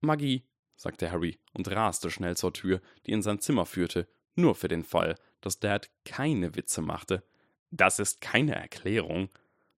Magie, 0.00 0.44
sagte 0.76 1.10
Harry 1.10 1.38
und 1.52 1.70
raste 1.70 2.10
schnell 2.10 2.36
zur 2.36 2.52
Tür, 2.52 2.80
die 3.06 3.12
in 3.12 3.22
sein 3.22 3.40
Zimmer 3.40 3.66
führte, 3.66 4.08
nur 4.34 4.54
für 4.54 4.68
den 4.68 4.84
Fall, 4.84 5.16
dass 5.40 5.60
Dad 5.60 5.90
keine 6.04 6.54
Witze 6.54 6.82
machte. 6.82 7.24
Das 7.70 7.98
ist 7.98 8.20
keine 8.20 8.54
Erklärung, 8.54 9.28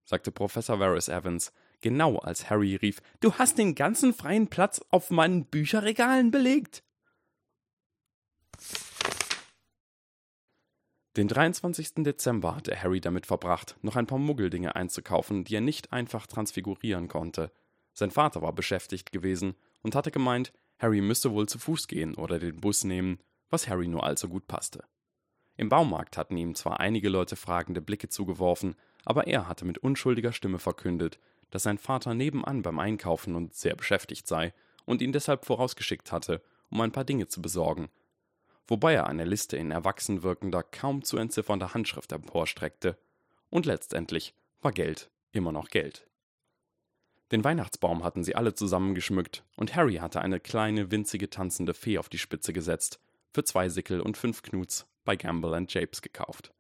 sagte 0.05 0.31
Professor 0.31 0.79
Varys 0.79 1.09
Evans, 1.09 1.53
genau 1.81 2.19
als 2.19 2.51
Harry 2.51 2.77
rief, 2.77 3.01
Du 3.21 3.35
hast 3.35 3.59
den 3.59 3.75
ganzen 3.75 4.13
freien 4.13 4.49
Platz 4.49 4.81
auf 4.91 5.11
meinen 5.11 5.47
Bücherregalen 5.47 6.31
belegt. 6.31 6.83
Den 11.17 11.27
23. 11.27 12.05
Dezember 12.05 12.55
hatte 12.55 12.81
Harry 12.81 13.01
damit 13.01 13.27
verbracht, 13.27 13.77
noch 13.83 13.97
ein 13.97 14.07
paar 14.07 14.19
Muggeldinge 14.19 14.77
einzukaufen, 14.77 15.43
die 15.43 15.57
er 15.57 15.61
nicht 15.61 15.93
einfach 15.93 16.29
transfigurieren 16.29 17.09
konnte. 17.09 17.51
Sein 17.93 18.13
Vater 18.13 18.43
war 18.43 18.53
beschäftigt 18.53 19.11
gewesen 19.11 19.57
und 19.83 19.97
hatte 19.97 20.13
gemeint, 20.13 20.53
Harry 20.79 21.01
müsste 21.01 21.33
wohl 21.33 21.49
zu 21.49 21.59
Fuß 21.59 21.89
gehen 21.89 22.15
oder 22.15 22.39
den 22.39 22.61
Bus 22.61 22.85
nehmen, 22.85 23.19
was 23.51 23.69
Harry 23.69 23.89
nur 23.89 24.05
allzu 24.05 24.29
gut 24.29 24.47
passte. 24.47 24.85
Im 25.57 25.69
Baumarkt 25.69 26.17
hatten 26.17 26.37
ihm 26.37 26.55
zwar 26.55 26.79
einige 26.79 27.09
Leute 27.09 27.35
fragende 27.35 27.83
Blicke 27.83 28.09
zugeworfen, 28.09 28.77
aber 29.05 29.27
er 29.27 29.49
hatte 29.49 29.65
mit 29.65 29.79
unschuldiger 29.79 30.33
Stimme 30.33 30.61
verkündet, 30.61 31.19
dass 31.51 31.65
sein 31.65 31.79
Vater 31.79 32.15
nebenan 32.15 32.63
beim 32.63 32.79
Einkaufen 32.79 33.35
und 33.35 33.53
sehr 33.55 33.75
beschäftigt 33.75 34.29
sei 34.29 34.55
und 34.85 35.03
ihn 35.03 35.13
deshalb 35.13 35.45
vorausgeschickt 35.45 36.13
hatte, 36.13 36.41
um 36.71 36.81
ein 36.81 36.93
paar 36.93 37.05
Dinge 37.05 37.27
zu 37.27 37.43
besorgen, 37.43 37.89
wobei 38.71 38.95
er 38.95 39.09
eine 39.09 39.25
Liste 39.25 39.57
in 39.57 39.73
erwachsen 39.73 40.23
wirkender, 40.23 40.63
kaum 40.63 41.03
zu 41.03 41.19
entziffernder 41.19 41.75
Handschrift 41.75 42.13
emporstreckte, 42.13 42.97
und 43.51 43.67
letztendlich 43.67 44.33
war 44.63 44.71
Geld 44.71 45.11
immer 45.33 45.51
noch 45.51 45.69
Geld. 45.69 46.07
Den 47.33 47.45
Weihnachtsbaum 47.45 48.05
hatten 48.05 48.23
sie 48.25 48.37
alle 48.37 48.55
zusammengeschmückt, 48.55 49.45
und 49.57 49.75
Harry 49.75 49.97
hatte 49.97 50.21
eine 50.21 50.39
kleine, 50.39 50.91
winzige 50.93 51.29
tanzende 51.29 51.75
Fee 51.75 51.99
auf 51.99 52.09
die 52.09 52.19
Spitze 52.19 52.53
gesetzt, 52.53 53.01
für 53.33 53.43
zwei 53.45 53.69
Sickel 53.69 54.01
und 54.01 54.17
fünf 54.17 54.43
Knuts 54.43 54.87
bei 55.05 55.17
Gamble 55.17 55.55
and 55.55 55.73
Japes 55.75 56.01
gekauft. 56.01 56.53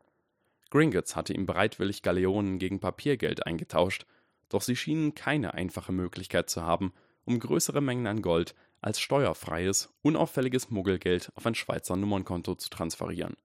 Gringotts 0.71 1.15
hatte 1.15 1.33
ihm 1.33 1.47
bereitwillig 1.47 2.03
Galeonen 2.03 2.59
gegen 2.59 2.81
Papiergeld 2.81 3.47
eingetauscht, 3.47 4.05
doch 4.49 4.63
sie 4.63 4.77
schienen 4.77 5.15
keine 5.15 5.55
einfache 5.55 5.93
Möglichkeit 5.93 6.51
zu 6.51 6.63
haben, 6.63 6.93
um 7.25 7.39
größere 7.39 7.81
Mengen 7.81 8.09
an 8.09 8.23
Gold 8.23 8.55
als 8.81 9.01
steuerfreies, 9.01 9.93
unauffälliges 10.03 10.71
Muggelgeld 10.71 11.31
auf 11.35 11.47
ein 11.47 11.55
Schweizer 11.55 11.97
Nummernkonto 11.97 12.55
zu 12.55 12.71
transferieren. 12.71 13.37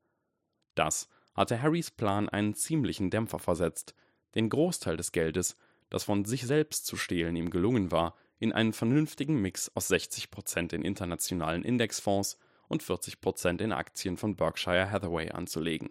Das 0.75 1.09
hatte 1.33 1.61
Harrys 1.61 1.91
Plan 1.91 2.29
einen 2.29 2.53
ziemlichen 2.53 3.09
Dämpfer 3.09 3.39
versetzt, 3.39 3.95
den 4.35 4.49
Großteil 4.49 4.97
des 4.97 5.11
Geldes, 5.11 5.57
das 5.89 6.05
von 6.05 6.25
sich 6.25 6.45
selbst 6.45 6.85
zu 6.85 6.97
stehlen 6.97 7.35
ihm 7.35 7.49
gelungen 7.49 7.91
war, 7.91 8.15
in 8.39 8.51
einen 8.51 8.73
vernünftigen 8.73 9.41
Mix 9.41 9.71
aus 9.75 9.89
60% 9.89 10.73
in 10.73 10.81
internationalen 10.81 11.63
Indexfonds 11.63 12.37
und 12.67 12.83
40 12.83 13.21
Prozent 13.21 13.61
in 13.61 13.71
Aktien 13.71 14.17
von 14.17 14.35
Berkshire 14.35 14.91
Hathaway 14.91 15.31
anzulegen. 15.31 15.89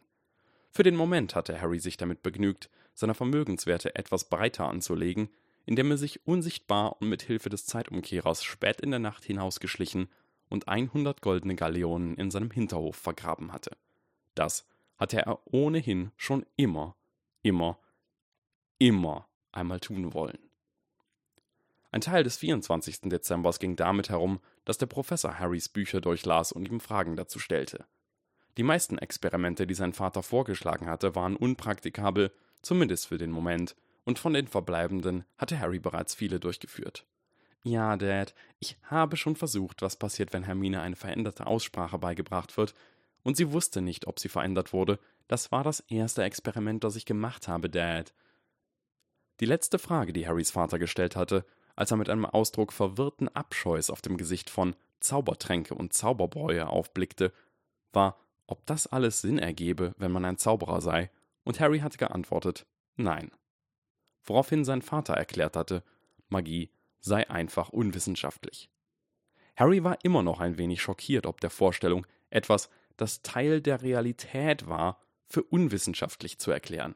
Für 0.70 0.82
den 0.82 0.96
Moment 0.96 1.34
hatte 1.34 1.60
Harry 1.60 1.78
sich 1.78 1.96
damit 1.96 2.22
begnügt, 2.22 2.68
seine 2.94 3.14
Vermögenswerte 3.14 3.94
etwas 3.94 4.28
breiter 4.28 4.68
anzulegen, 4.68 5.28
indem 5.66 5.90
er 5.90 5.96
sich 5.96 6.26
unsichtbar 6.26 7.00
und 7.00 7.08
mit 7.08 7.22
Hilfe 7.22 7.48
des 7.48 7.66
Zeitumkehrers 7.66 8.44
spät 8.44 8.80
in 8.80 8.90
der 8.90 9.00
Nacht 9.00 9.24
hinausgeschlichen 9.24 10.08
und 10.48 10.68
100 10.68 11.20
goldene 11.22 11.54
Galeonen 11.54 12.16
in 12.16 12.30
seinem 12.30 12.50
Hinterhof 12.50 12.96
vergraben 12.96 13.52
hatte. 13.52 13.76
Das 14.34 14.66
hatte 14.96 15.18
er 15.18 15.40
ohnehin 15.52 16.12
schon 16.16 16.46
immer, 16.56 16.96
immer, 17.42 17.78
immer 18.78 19.28
einmal 19.52 19.80
tun 19.80 20.14
wollen. 20.14 20.38
Ein 21.90 22.00
Teil 22.00 22.24
des 22.24 22.38
24. 22.38 23.02
Dezembers 23.02 23.60
ging 23.60 23.76
damit 23.76 24.08
herum, 24.08 24.40
dass 24.64 24.78
der 24.78 24.86
Professor 24.86 25.38
Harrys 25.38 25.68
Bücher 25.68 26.00
durchlas 26.00 26.50
und 26.50 26.68
ihm 26.68 26.80
Fragen 26.80 27.14
dazu 27.14 27.38
stellte. 27.38 27.86
Die 28.56 28.64
meisten 28.64 28.98
Experimente, 28.98 29.66
die 29.66 29.74
sein 29.74 29.92
Vater 29.92 30.22
vorgeschlagen 30.22 30.86
hatte, 30.86 31.14
waren 31.14 31.36
unpraktikabel, 31.36 32.32
zumindest 32.62 33.06
für 33.06 33.18
den 33.18 33.30
Moment, 33.30 33.76
und 34.04 34.18
von 34.18 34.34
den 34.34 34.46
verbleibenden 34.46 35.24
hatte 35.38 35.58
Harry 35.58 35.78
bereits 35.78 36.14
viele 36.14 36.40
durchgeführt. 36.40 37.06
Ja, 37.62 37.96
Dad, 37.96 38.34
ich 38.60 38.76
habe 38.82 39.16
schon 39.16 39.36
versucht, 39.36 39.80
was 39.80 39.96
passiert, 39.96 40.32
wenn 40.32 40.44
Hermine 40.44 40.82
eine 40.82 40.96
veränderte 40.96 41.46
Aussprache 41.46 41.98
beigebracht 41.98 42.56
wird, 42.56 42.74
und 43.22 43.38
sie 43.38 43.52
wusste 43.52 43.80
nicht, 43.80 44.06
ob 44.06 44.20
sie 44.20 44.28
verändert 44.28 44.74
wurde. 44.74 44.98
Das 45.28 45.50
war 45.50 45.64
das 45.64 45.80
erste 45.80 46.22
Experiment, 46.22 46.84
das 46.84 46.96
ich 46.96 47.06
gemacht 47.06 47.48
habe, 47.48 47.70
Dad. 47.70 48.12
Die 49.40 49.46
letzte 49.46 49.78
Frage, 49.78 50.12
die 50.12 50.28
Harrys 50.28 50.50
Vater 50.50 50.78
gestellt 50.78 51.16
hatte, 51.16 51.46
als 51.74 51.90
er 51.90 51.96
mit 51.96 52.10
einem 52.10 52.26
Ausdruck 52.26 52.72
verwirrten 52.72 53.28
Abscheus 53.28 53.88
auf 53.88 54.02
dem 54.02 54.18
Gesicht 54.18 54.50
von 54.50 54.76
Zaubertränke 55.00 55.74
und 55.74 55.94
Zauberbräue 55.94 56.68
aufblickte, 56.68 57.32
war, 57.92 58.20
ob 58.46 58.66
das 58.66 58.86
alles 58.86 59.22
Sinn 59.22 59.38
ergebe, 59.38 59.94
wenn 59.96 60.12
man 60.12 60.24
ein 60.26 60.36
Zauberer 60.36 60.82
sei, 60.82 61.10
und 61.44 61.60
Harry 61.60 61.80
hatte 61.80 61.98
geantwortet 61.98 62.66
Nein. 62.96 63.30
Woraufhin 64.24 64.64
sein 64.64 64.82
Vater 64.82 65.14
erklärt 65.14 65.56
hatte, 65.56 65.82
Magie 66.28 66.70
sei 67.00 67.28
einfach 67.28 67.68
unwissenschaftlich. 67.68 68.70
Harry 69.56 69.84
war 69.84 69.98
immer 70.02 70.22
noch 70.22 70.40
ein 70.40 70.58
wenig 70.58 70.82
schockiert 70.82 71.26
ob 71.26 71.40
der 71.40 71.50
Vorstellung, 71.50 72.06
etwas, 72.30 72.70
das 72.96 73.22
Teil 73.22 73.60
der 73.60 73.82
Realität 73.82 74.66
war, 74.68 74.98
für 75.26 75.42
unwissenschaftlich 75.42 76.38
zu 76.38 76.50
erklären. 76.50 76.94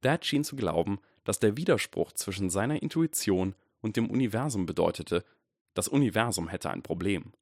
Dad 0.00 0.24
schien 0.24 0.44
zu 0.44 0.56
glauben, 0.56 0.98
dass 1.24 1.38
der 1.38 1.56
Widerspruch 1.56 2.12
zwischen 2.12 2.50
seiner 2.50 2.82
Intuition 2.82 3.54
und 3.80 3.96
dem 3.96 4.10
Universum 4.10 4.66
bedeutete, 4.66 5.24
das 5.74 5.88
Universum 5.88 6.48
hätte 6.48 6.70
ein 6.70 6.82
Problem. 6.82 7.32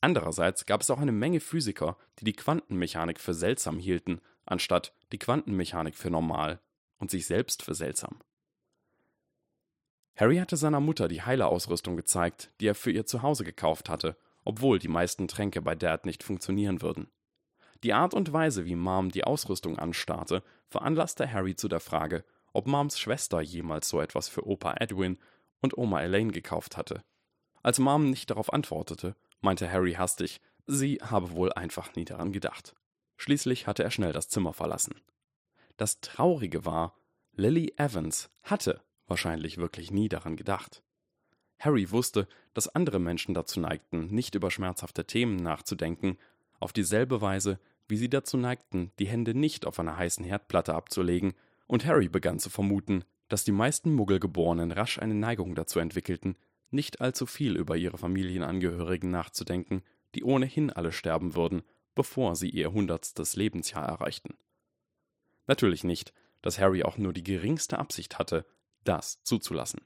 Andererseits 0.00 0.66
gab 0.66 0.80
es 0.80 0.90
auch 0.90 0.98
eine 0.98 1.12
Menge 1.12 1.40
Physiker, 1.40 1.96
die 2.18 2.24
die 2.24 2.32
Quantenmechanik 2.32 3.20
für 3.20 3.34
seltsam 3.34 3.78
hielten, 3.78 4.20
anstatt 4.46 4.94
die 5.12 5.18
Quantenmechanik 5.18 5.94
für 5.94 6.10
normal 6.10 6.60
und 6.98 7.10
sich 7.10 7.26
selbst 7.26 7.62
für 7.62 7.74
seltsam. 7.74 8.20
Harry 10.16 10.36
hatte 10.36 10.56
seiner 10.56 10.80
Mutter 10.80 11.08
die 11.08 11.22
Heilerausrüstung 11.22 11.96
gezeigt, 11.96 12.50
die 12.60 12.66
er 12.66 12.74
für 12.74 12.90
ihr 12.90 13.06
Zuhause 13.06 13.44
gekauft 13.44 13.88
hatte, 13.88 14.16
obwohl 14.44 14.78
die 14.78 14.88
meisten 14.88 15.28
Tränke 15.28 15.62
bei 15.62 15.74
Dad 15.74 16.06
nicht 16.06 16.22
funktionieren 16.22 16.82
würden. 16.82 17.10
Die 17.82 17.94
Art 17.94 18.12
und 18.12 18.32
Weise, 18.32 18.66
wie 18.66 18.74
Mom 18.74 19.10
die 19.10 19.24
Ausrüstung 19.24 19.78
anstarrte, 19.78 20.42
veranlasste 20.68 21.32
Harry 21.32 21.56
zu 21.56 21.68
der 21.68 21.80
Frage, 21.80 22.24
ob 22.52 22.66
Moms 22.66 22.98
Schwester 22.98 23.40
jemals 23.40 23.88
so 23.88 24.00
etwas 24.00 24.28
für 24.28 24.46
Opa 24.46 24.74
Edwin 24.78 25.18
und 25.60 25.78
Oma 25.78 26.02
Elaine 26.02 26.32
gekauft 26.32 26.76
hatte. 26.76 27.02
Als 27.62 27.78
Mom 27.78 28.10
nicht 28.10 28.30
darauf 28.30 28.52
antwortete, 28.52 29.16
meinte 29.40 29.70
Harry 29.70 29.94
hastig, 29.94 30.40
sie 30.66 30.98
habe 31.02 31.30
wohl 31.32 31.52
einfach 31.52 31.94
nie 31.94 32.04
daran 32.04 32.32
gedacht. 32.32 32.74
Schließlich 33.16 33.66
hatte 33.66 33.84
er 33.84 33.90
schnell 33.90 34.12
das 34.12 34.28
Zimmer 34.28 34.52
verlassen. 34.52 35.00
Das 35.76 36.00
Traurige 36.00 36.64
war, 36.64 36.94
Lily 37.32 37.72
Evans 37.76 38.30
hatte 38.42 38.82
wahrscheinlich 39.10 39.58
wirklich 39.58 39.90
nie 39.90 40.08
daran 40.08 40.36
gedacht. 40.36 40.82
Harry 41.58 41.90
wusste, 41.90 42.26
dass 42.54 42.74
andere 42.74 42.98
Menschen 42.98 43.34
dazu 43.34 43.60
neigten, 43.60 44.06
nicht 44.06 44.34
über 44.34 44.50
schmerzhafte 44.50 45.06
Themen 45.06 45.36
nachzudenken, 45.36 46.16
auf 46.58 46.72
dieselbe 46.72 47.20
Weise, 47.20 47.60
wie 47.88 47.96
sie 47.96 48.08
dazu 48.08 48.38
neigten, 48.38 48.92
die 48.98 49.08
Hände 49.08 49.34
nicht 49.34 49.66
auf 49.66 49.78
einer 49.78 49.96
heißen 49.96 50.24
Herdplatte 50.24 50.74
abzulegen, 50.74 51.34
und 51.66 51.84
Harry 51.84 52.08
begann 52.08 52.38
zu 52.38 52.50
vermuten, 52.50 53.04
dass 53.28 53.44
die 53.44 53.52
meisten 53.52 53.92
Muggelgeborenen 53.92 54.72
rasch 54.72 54.98
eine 54.98 55.14
Neigung 55.14 55.54
dazu 55.54 55.78
entwickelten, 55.78 56.36
nicht 56.70 57.00
allzu 57.00 57.26
viel 57.26 57.56
über 57.56 57.76
ihre 57.76 57.98
Familienangehörigen 57.98 59.10
nachzudenken, 59.10 59.82
die 60.14 60.24
ohnehin 60.24 60.70
alle 60.70 60.92
sterben 60.92 61.34
würden, 61.34 61.62
bevor 61.94 62.36
sie 62.36 62.48
ihr 62.48 62.72
hundertstes 62.72 63.36
Lebensjahr 63.36 63.86
erreichten. 63.86 64.34
Natürlich 65.46 65.84
nicht, 65.84 66.12
dass 66.42 66.58
Harry 66.58 66.82
auch 66.82 66.96
nur 66.96 67.12
die 67.12 67.24
geringste 67.24 67.78
Absicht 67.78 68.18
hatte, 68.18 68.46
das 68.84 69.22
zuzulassen. 69.22 69.80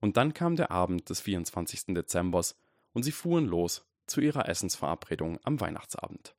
Und 0.00 0.16
dann 0.16 0.34
kam 0.34 0.56
der 0.56 0.70
Abend 0.70 1.08
des 1.08 1.20
24. 1.20 1.94
Dezembers 1.94 2.56
und 2.92 3.02
sie 3.02 3.12
fuhren 3.12 3.46
los 3.46 3.86
zu 4.06 4.20
ihrer 4.20 4.48
Essensverabredung 4.48 5.38
am 5.44 5.60
Weihnachtsabend. 5.60 6.34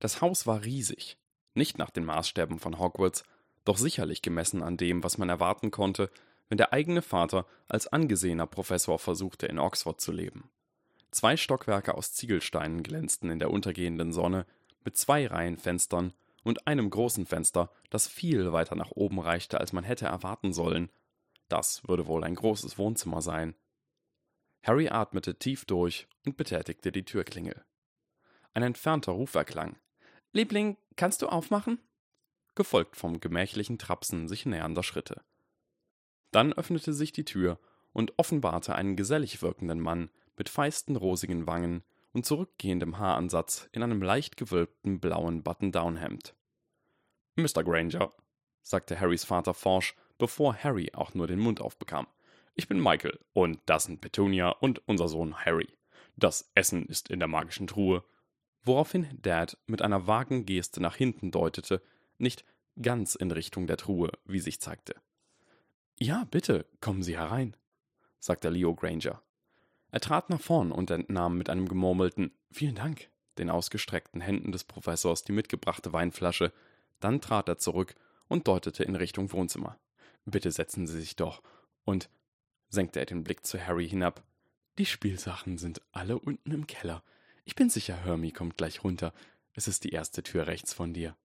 Das 0.00 0.20
Haus 0.20 0.46
war 0.46 0.64
riesig, 0.64 1.18
nicht 1.54 1.78
nach 1.78 1.90
den 1.90 2.04
Maßstäben 2.04 2.58
von 2.58 2.78
Hogwarts, 2.78 3.24
doch 3.64 3.76
sicherlich 3.76 4.22
gemessen 4.22 4.62
an 4.62 4.76
dem, 4.76 5.02
was 5.02 5.18
man 5.18 5.28
erwarten 5.28 5.70
konnte, 5.70 6.10
wenn 6.48 6.58
der 6.58 6.72
eigene 6.72 7.02
Vater 7.02 7.46
als 7.66 7.86
angesehener 7.88 8.46
Professor 8.46 8.98
versuchte, 8.98 9.46
in 9.46 9.58
Oxford 9.58 10.00
zu 10.00 10.12
leben. 10.12 10.50
Zwei 11.10 11.36
Stockwerke 11.36 11.94
aus 11.94 12.12
Ziegelsteinen 12.12 12.82
glänzten 12.82 13.30
in 13.30 13.38
der 13.38 13.50
untergehenden 13.50 14.12
Sonne, 14.12 14.46
mit 14.84 14.96
zwei 14.96 15.26
Reihen 15.26 15.56
Fenstern 15.56 16.12
und 16.44 16.66
einem 16.66 16.88
großen 16.90 17.26
Fenster, 17.26 17.70
das 17.90 18.06
viel 18.06 18.52
weiter 18.52 18.74
nach 18.74 18.90
oben 18.92 19.20
reichte, 19.20 19.58
als 19.60 19.72
man 19.72 19.84
hätte 19.84 20.06
erwarten 20.06 20.52
sollen. 20.52 20.90
Das 21.48 21.86
würde 21.86 22.06
wohl 22.06 22.24
ein 22.24 22.34
großes 22.34 22.78
Wohnzimmer 22.78 23.22
sein. 23.22 23.54
Harry 24.62 24.88
atmete 24.88 25.38
tief 25.38 25.64
durch 25.64 26.08
und 26.24 26.36
betätigte 26.36 26.92
die 26.92 27.04
Türklingel. 27.04 27.64
Ein 28.54 28.62
entfernter 28.62 29.12
Ruf 29.12 29.34
erklang. 29.34 29.76
Liebling, 30.32 30.76
kannst 30.96 31.22
du 31.22 31.28
aufmachen? 31.28 31.78
gefolgt 32.54 32.96
vom 32.96 33.20
gemächlichen 33.20 33.78
Trapsen 33.78 34.26
sich 34.26 34.44
nähernder 34.44 34.82
Schritte. 34.82 35.22
Dann 36.32 36.52
öffnete 36.52 36.92
sich 36.92 37.12
die 37.12 37.24
Tür 37.24 37.60
und 37.92 38.18
offenbarte 38.18 38.74
einen 38.74 38.96
gesellig 38.96 39.42
wirkenden 39.42 39.80
Mann 39.80 40.10
mit 40.36 40.48
feisten 40.48 40.96
rosigen 40.96 41.46
Wangen 41.46 41.84
und 42.12 42.26
zurückgehendem 42.26 42.98
Haaransatz 42.98 43.68
in 43.72 43.82
einem 43.82 44.02
leicht 44.02 44.36
gewölbten 44.36 45.00
blauen 45.00 45.42
Button-Down-Hemd. 45.42 46.34
Mr. 47.36 47.62
Granger, 47.62 48.12
sagte 48.62 48.98
Harrys 48.98 49.24
Vater 49.24 49.54
forsch, 49.54 49.94
bevor 50.18 50.56
Harry 50.56 50.90
auch 50.94 51.14
nur 51.14 51.26
den 51.26 51.38
Mund 51.38 51.60
aufbekam. 51.60 52.06
Ich 52.54 52.68
bin 52.68 52.80
Michael 52.80 53.18
und 53.32 53.60
das 53.66 53.84
sind 53.84 54.00
Petunia 54.00 54.50
und 54.50 54.82
unser 54.88 55.08
Sohn 55.08 55.36
Harry. 55.44 55.68
Das 56.16 56.50
Essen 56.54 56.86
ist 56.86 57.08
in 57.08 57.20
der 57.20 57.28
magischen 57.28 57.68
Truhe. 57.68 58.04
Woraufhin 58.62 59.06
Dad 59.22 59.56
mit 59.66 59.82
einer 59.82 60.08
vagen 60.08 60.44
Geste 60.44 60.82
nach 60.82 60.96
hinten 60.96 61.30
deutete, 61.30 61.80
nicht 62.18 62.44
ganz 62.82 63.14
in 63.14 63.30
Richtung 63.30 63.66
der 63.68 63.76
Truhe, 63.76 64.10
wie 64.24 64.40
sich 64.40 64.60
zeigte. 64.60 64.96
Ja, 66.00 66.24
bitte, 66.30 66.66
kommen 66.80 67.02
Sie 67.02 67.16
herein, 67.16 67.56
sagte 68.18 68.48
Leo 68.48 68.74
Granger. 68.74 69.22
Er 69.90 70.00
trat 70.00 70.30
nach 70.30 70.40
vorn 70.40 70.72
und 70.72 70.90
entnahm 70.90 71.38
mit 71.38 71.48
einem 71.50 71.68
gemurmelten 71.68 72.32
Vielen 72.50 72.74
Dank 72.74 73.08
den 73.38 73.50
ausgestreckten 73.50 74.20
Händen 74.20 74.52
des 74.52 74.64
Professors 74.64 75.22
die 75.22 75.32
mitgebrachte 75.32 75.92
Weinflasche, 75.92 76.52
dann 76.98 77.20
trat 77.20 77.48
er 77.48 77.58
zurück 77.58 77.94
und 78.26 78.48
deutete 78.48 78.82
in 78.82 78.96
Richtung 78.96 79.32
Wohnzimmer. 79.32 79.78
Bitte 80.24 80.50
setzen 80.50 80.86
Sie 80.86 80.98
sich 81.00 81.14
doch. 81.14 81.42
Und 81.84 82.10
senkte 82.68 82.98
er 82.98 83.06
den 83.06 83.22
Blick 83.22 83.46
zu 83.46 83.64
Harry 83.64 83.88
hinab. 83.88 84.24
Die 84.78 84.86
Spielsachen 84.86 85.56
sind 85.56 85.80
alle 85.92 86.18
unten 86.18 86.50
im 86.50 86.66
Keller. 86.66 87.02
Ich 87.44 87.54
bin 87.54 87.70
sicher, 87.70 87.96
Hermie 87.96 88.32
kommt 88.32 88.56
gleich 88.56 88.82
runter. 88.82 89.14
Es 89.54 89.68
ist 89.68 89.84
die 89.84 89.90
erste 89.90 90.22
Tür 90.22 90.48
rechts 90.48 90.74
von 90.74 90.92
dir 90.92 91.16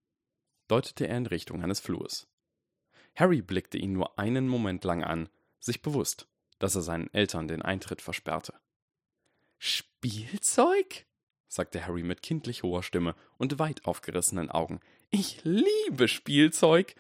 deutete 0.67 1.08
er 1.08 1.17
in 1.17 1.25
Richtung 1.25 1.62
eines 1.62 1.79
Flurs. 1.79 2.27
Harry 3.15 3.41
blickte 3.41 3.77
ihn 3.77 3.93
nur 3.93 4.17
einen 4.17 4.48
Moment 4.48 4.84
lang 4.84 5.03
an, 5.03 5.29
sich 5.60 5.82
bewusst, 5.82 6.27
dass 6.60 6.75
er 6.75 6.81
seinen 6.81 7.13
Eltern 7.13 7.48
den 7.48 7.62
Eintritt 7.62 8.01
versperrte. 8.01 8.53
Spielzeug? 9.57 11.05
sagte 11.48 11.86
Harry 11.86 12.03
mit 12.03 12.22
kindlich 12.22 12.63
hoher 12.63 12.83
Stimme 12.83 13.15
und 13.38 13.60
weit 13.60 13.86
aufgerissenen 13.86 14.50
Augen. 14.50 14.79
Ich 15.10 15.41
liebe 15.43 16.07
Spielzeug. 16.07 16.95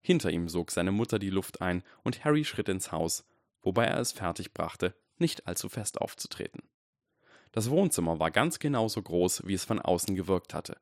Hinter 0.00 0.30
ihm 0.30 0.48
sog 0.48 0.70
seine 0.70 0.90
Mutter 0.92 1.18
die 1.18 1.30
Luft 1.30 1.60
ein, 1.60 1.82
und 2.02 2.24
Harry 2.24 2.44
schritt 2.44 2.68
ins 2.68 2.92
Haus, 2.92 3.24
wobei 3.60 3.84
er 3.84 3.98
es 3.98 4.12
fertig 4.12 4.54
brachte, 4.54 4.94
nicht 5.18 5.46
allzu 5.46 5.68
fest 5.68 6.00
aufzutreten. 6.00 6.62
Das 7.52 7.70
Wohnzimmer 7.70 8.18
war 8.18 8.30
ganz 8.30 8.58
genauso 8.58 9.02
groß, 9.02 9.46
wie 9.46 9.54
es 9.54 9.64
von 9.64 9.80
außen 9.80 10.14
gewirkt 10.14 10.54
hatte, 10.54 10.78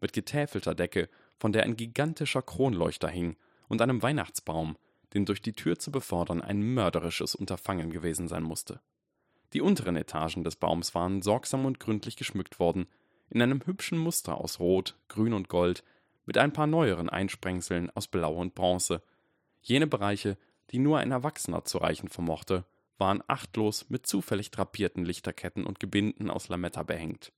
mit 0.00 0.12
getäfelter 0.12 0.74
Decke 0.74 1.08
von 1.38 1.52
der 1.52 1.64
ein 1.64 1.76
gigantischer 1.76 2.42
Kronleuchter 2.42 3.08
hing, 3.08 3.36
und 3.68 3.82
einem 3.82 4.02
Weihnachtsbaum, 4.02 4.78
den 5.14 5.24
durch 5.24 5.42
die 5.42 5.52
Tür 5.52 5.78
zu 5.78 5.90
befördern 5.90 6.42
ein 6.42 6.62
mörderisches 6.62 7.34
Unterfangen 7.34 7.90
gewesen 7.90 8.28
sein 8.28 8.42
musste. 8.42 8.80
Die 9.52 9.60
unteren 9.60 9.96
Etagen 9.96 10.44
des 10.44 10.56
Baums 10.56 10.94
waren 10.94 11.22
sorgsam 11.22 11.64
und 11.64 11.80
gründlich 11.80 12.16
geschmückt 12.16 12.60
worden, 12.60 12.86
in 13.30 13.42
einem 13.42 13.64
hübschen 13.64 13.98
Muster 13.98 14.38
aus 14.38 14.60
Rot, 14.60 14.96
Grün 15.08 15.32
und 15.32 15.48
Gold, 15.48 15.84
mit 16.26 16.36
ein 16.36 16.52
paar 16.52 16.66
neueren 16.66 17.08
Einsprengseln 17.08 17.90
aus 17.94 18.06
Blau 18.06 18.34
und 18.34 18.54
Bronze. 18.54 19.02
Jene 19.62 19.86
Bereiche, 19.86 20.36
die 20.70 20.78
nur 20.78 20.98
ein 20.98 21.10
Erwachsener 21.10 21.64
zu 21.64 21.78
reichen 21.78 22.08
vermochte, 22.08 22.64
waren 22.98 23.22
achtlos 23.26 23.88
mit 23.88 24.06
zufällig 24.06 24.50
drapierten 24.50 25.04
Lichterketten 25.04 25.64
und 25.64 25.80
Gebinden 25.80 26.30
aus 26.30 26.48
Lametta 26.48 26.82
behängt. 26.82 27.32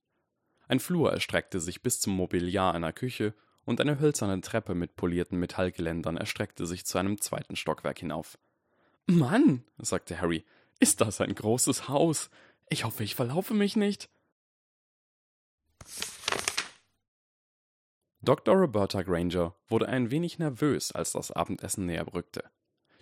Ein 0.67 0.79
Flur 0.79 1.11
erstreckte 1.11 1.59
sich 1.59 1.81
bis 1.81 1.99
zum 1.99 2.13
Mobiliar 2.13 2.73
einer 2.73 2.93
Küche 2.93 3.33
und 3.65 3.81
eine 3.81 3.99
hölzerne 3.99 4.41
Treppe 4.41 4.75
mit 4.75 4.95
polierten 4.95 5.39
Metallgeländern 5.39 6.17
erstreckte 6.17 6.65
sich 6.65 6.85
zu 6.85 6.97
einem 6.97 7.19
zweiten 7.21 7.55
Stockwerk 7.55 7.99
hinauf. 7.99 8.37
Mann, 9.05 9.63
sagte 9.77 10.19
Harry, 10.19 10.45
ist 10.79 11.01
das 11.01 11.21
ein 11.21 11.35
großes 11.35 11.87
Haus. 11.89 12.29
Ich 12.69 12.85
hoffe, 12.85 13.03
ich 13.03 13.15
verlaufe 13.15 13.53
mich 13.53 13.75
nicht. 13.75 14.09
Dr. 18.23 18.55
Roberta 18.55 19.01
Granger 19.01 19.55
wurde 19.67 19.87
ein 19.87 20.11
wenig 20.11 20.37
nervös, 20.37 20.91
als 20.91 21.13
das 21.13 21.31
Abendessen 21.31 21.87
näher 21.87 22.05
rückte. 22.13 22.43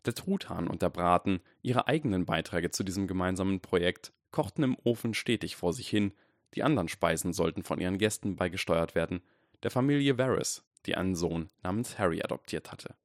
Der 0.05 0.15
Truthahn 0.15 0.67
und 0.67 0.81
der 0.81 0.89
Braten, 0.89 1.41
ihre 1.61 1.87
eigenen 1.87 2.25
Beiträge 2.25 2.71
zu 2.71 2.83
diesem 2.83 3.05
gemeinsamen 3.05 3.59
Projekt, 3.59 4.13
kochten 4.31 4.63
im 4.63 4.77
Ofen 4.83 5.13
stetig 5.13 5.57
vor 5.57 5.73
sich 5.73 5.89
hin, 5.89 6.13
die 6.55 6.63
anderen 6.63 6.87
Speisen 6.87 7.33
sollten 7.33 7.63
von 7.63 7.81
ihren 7.81 7.97
Gästen 7.97 8.37
beigesteuert 8.37 8.95
werden, 8.95 9.21
der 9.63 9.71
Familie 9.71 10.17
Varys, 10.17 10.63
die 10.85 10.95
einen 10.95 11.15
Sohn 11.15 11.49
namens 11.63 11.99
Harry 11.99 12.21
adoptiert 12.21 12.71
hatte. 12.71 12.95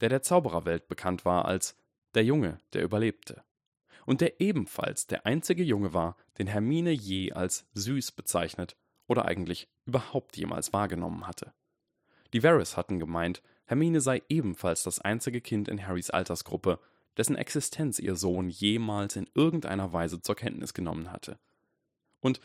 Der 0.00 0.08
der 0.08 0.22
Zaubererwelt 0.22 0.88
bekannt 0.88 1.24
war 1.24 1.44
als 1.44 1.76
der 2.14 2.24
Junge, 2.24 2.58
der 2.72 2.82
überlebte. 2.82 3.42
Und 4.04 4.20
der 4.20 4.40
ebenfalls 4.40 5.06
der 5.06 5.26
einzige 5.26 5.62
Junge 5.62 5.94
war, 5.94 6.16
den 6.38 6.48
Hermine 6.48 6.90
je 6.90 7.32
als 7.32 7.66
süß 7.74 8.12
bezeichnet 8.12 8.76
oder 9.06 9.26
eigentlich 9.26 9.68
überhaupt 9.86 10.36
jemals 10.36 10.72
wahrgenommen 10.72 11.26
hatte. 11.26 11.52
Die 12.32 12.42
Varys 12.42 12.76
hatten 12.76 12.98
gemeint, 12.98 13.42
Hermine 13.64 14.00
sei 14.00 14.22
ebenfalls 14.28 14.82
das 14.82 15.00
einzige 15.00 15.40
Kind 15.40 15.68
in 15.68 15.86
Harrys 15.86 16.10
Altersgruppe, 16.10 16.78
dessen 17.16 17.36
Existenz 17.36 17.98
ihr 17.98 18.16
Sohn 18.16 18.48
jemals 18.48 19.16
in 19.16 19.28
irgendeiner 19.34 19.92
Weise 19.92 20.20
zur 20.20 20.34
Kenntnis 20.34 20.74
genommen 20.74 21.12
hatte. 21.12 21.38
Und 22.20 22.40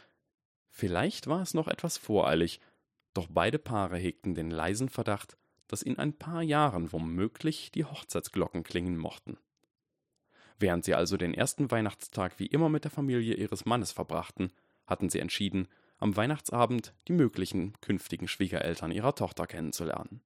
vielleicht 0.70 1.28
war 1.28 1.42
es 1.42 1.54
noch 1.54 1.68
etwas 1.68 1.98
voreilig, 1.98 2.60
doch 3.18 3.28
beide 3.30 3.60
Paare 3.60 3.98
hegten 3.98 4.36
den 4.36 4.52
leisen 4.52 4.90
Verdacht, 4.90 5.38
dass 5.68 5.82
in 5.82 5.98
ein 5.98 6.14
paar 6.14 6.42
Jahren 6.42 6.92
womöglich 6.94 7.72
die 7.72 7.86
Hochzeitsglocken 7.86 8.64
klingen 8.64 8.98
mochten. 8.98 9.38
Während 10.60 10.86
sie 10.86 10.96
also 10.96 11.18
den 11.18 11.34
ersten 11.34 11.70
Weihnachtstag 11.70 12.40
wie 12.40 12.48
immer 12.48 12.70
mit 12.70 12.84
der 12.84 12.92
Familie 12.92 13.36
ihres 13.36 13.66
Mannes 13.66 13.92
verbrachten, 13.92 14.52
hatten 14.86 15.10
sie 15.10 15.20
entschieden, 15.20 15.68
am 16.00 16.16
Weihnachtsabend 16.16 16.94
die 17.08 17.14
möglichen 17.14 17.74
künftigen 17.82 18.28
Schwiegereltern 18.28 18.92
ihrer 18.92 19.16
Tochter 19.16 19.48
kennenzulernen. 19.48 20.22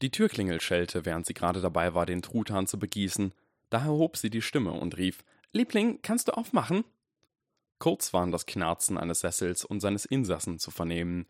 Die 0.00 0.10
Türklingel 0.10 0.60
schellte, 0.60 1.04
während 1.04 1.26
sie 1.26 1.34
gerade 1.34 1.60
dabei 1.60 1.94
war, 1.94 2.06
den 2.06 2.22
Truthahn 2.22 2.66
zu 2.66 2.78
begießen. 2.78 3.34
Daher 3.70 3.90
hob 3.90 4.16
sie 4.16 4.30
die 4.30 4.42
Stimme 4.42 4.72
und 4.72 4.96
rief: 4.96 5.24
Liebling, 5.52 6.00
kannst 6.02 6.28
du 6.28 6.32
aufmachen? 6.32 6.84
Kurz 7.80 8.12
waren 8.12 8.30
das 8.32 8.46
Knarzen 8.46 8.96
eines 8.98 9.20
Sessels 9.20 9.64
und 9.64 9.80
seines 9.80 10.04
Insassen 10.04 10.58
zu 10.58 10.70
vernehmen. 10.70 11.26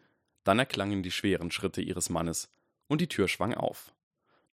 Dann 0.49 0.61
erklangen 0.61 1.03
die 1.03 1.11
schweren 1.11 1.51
Schritte 1.51 1.83
ihres 1.83 2.09
Mannes, 2.09 2.49
und 2.87 3.03
die 3.03 3.07
Tür 3.07 3.29
schwang 3.29 3.53
auf. 3.53 3.93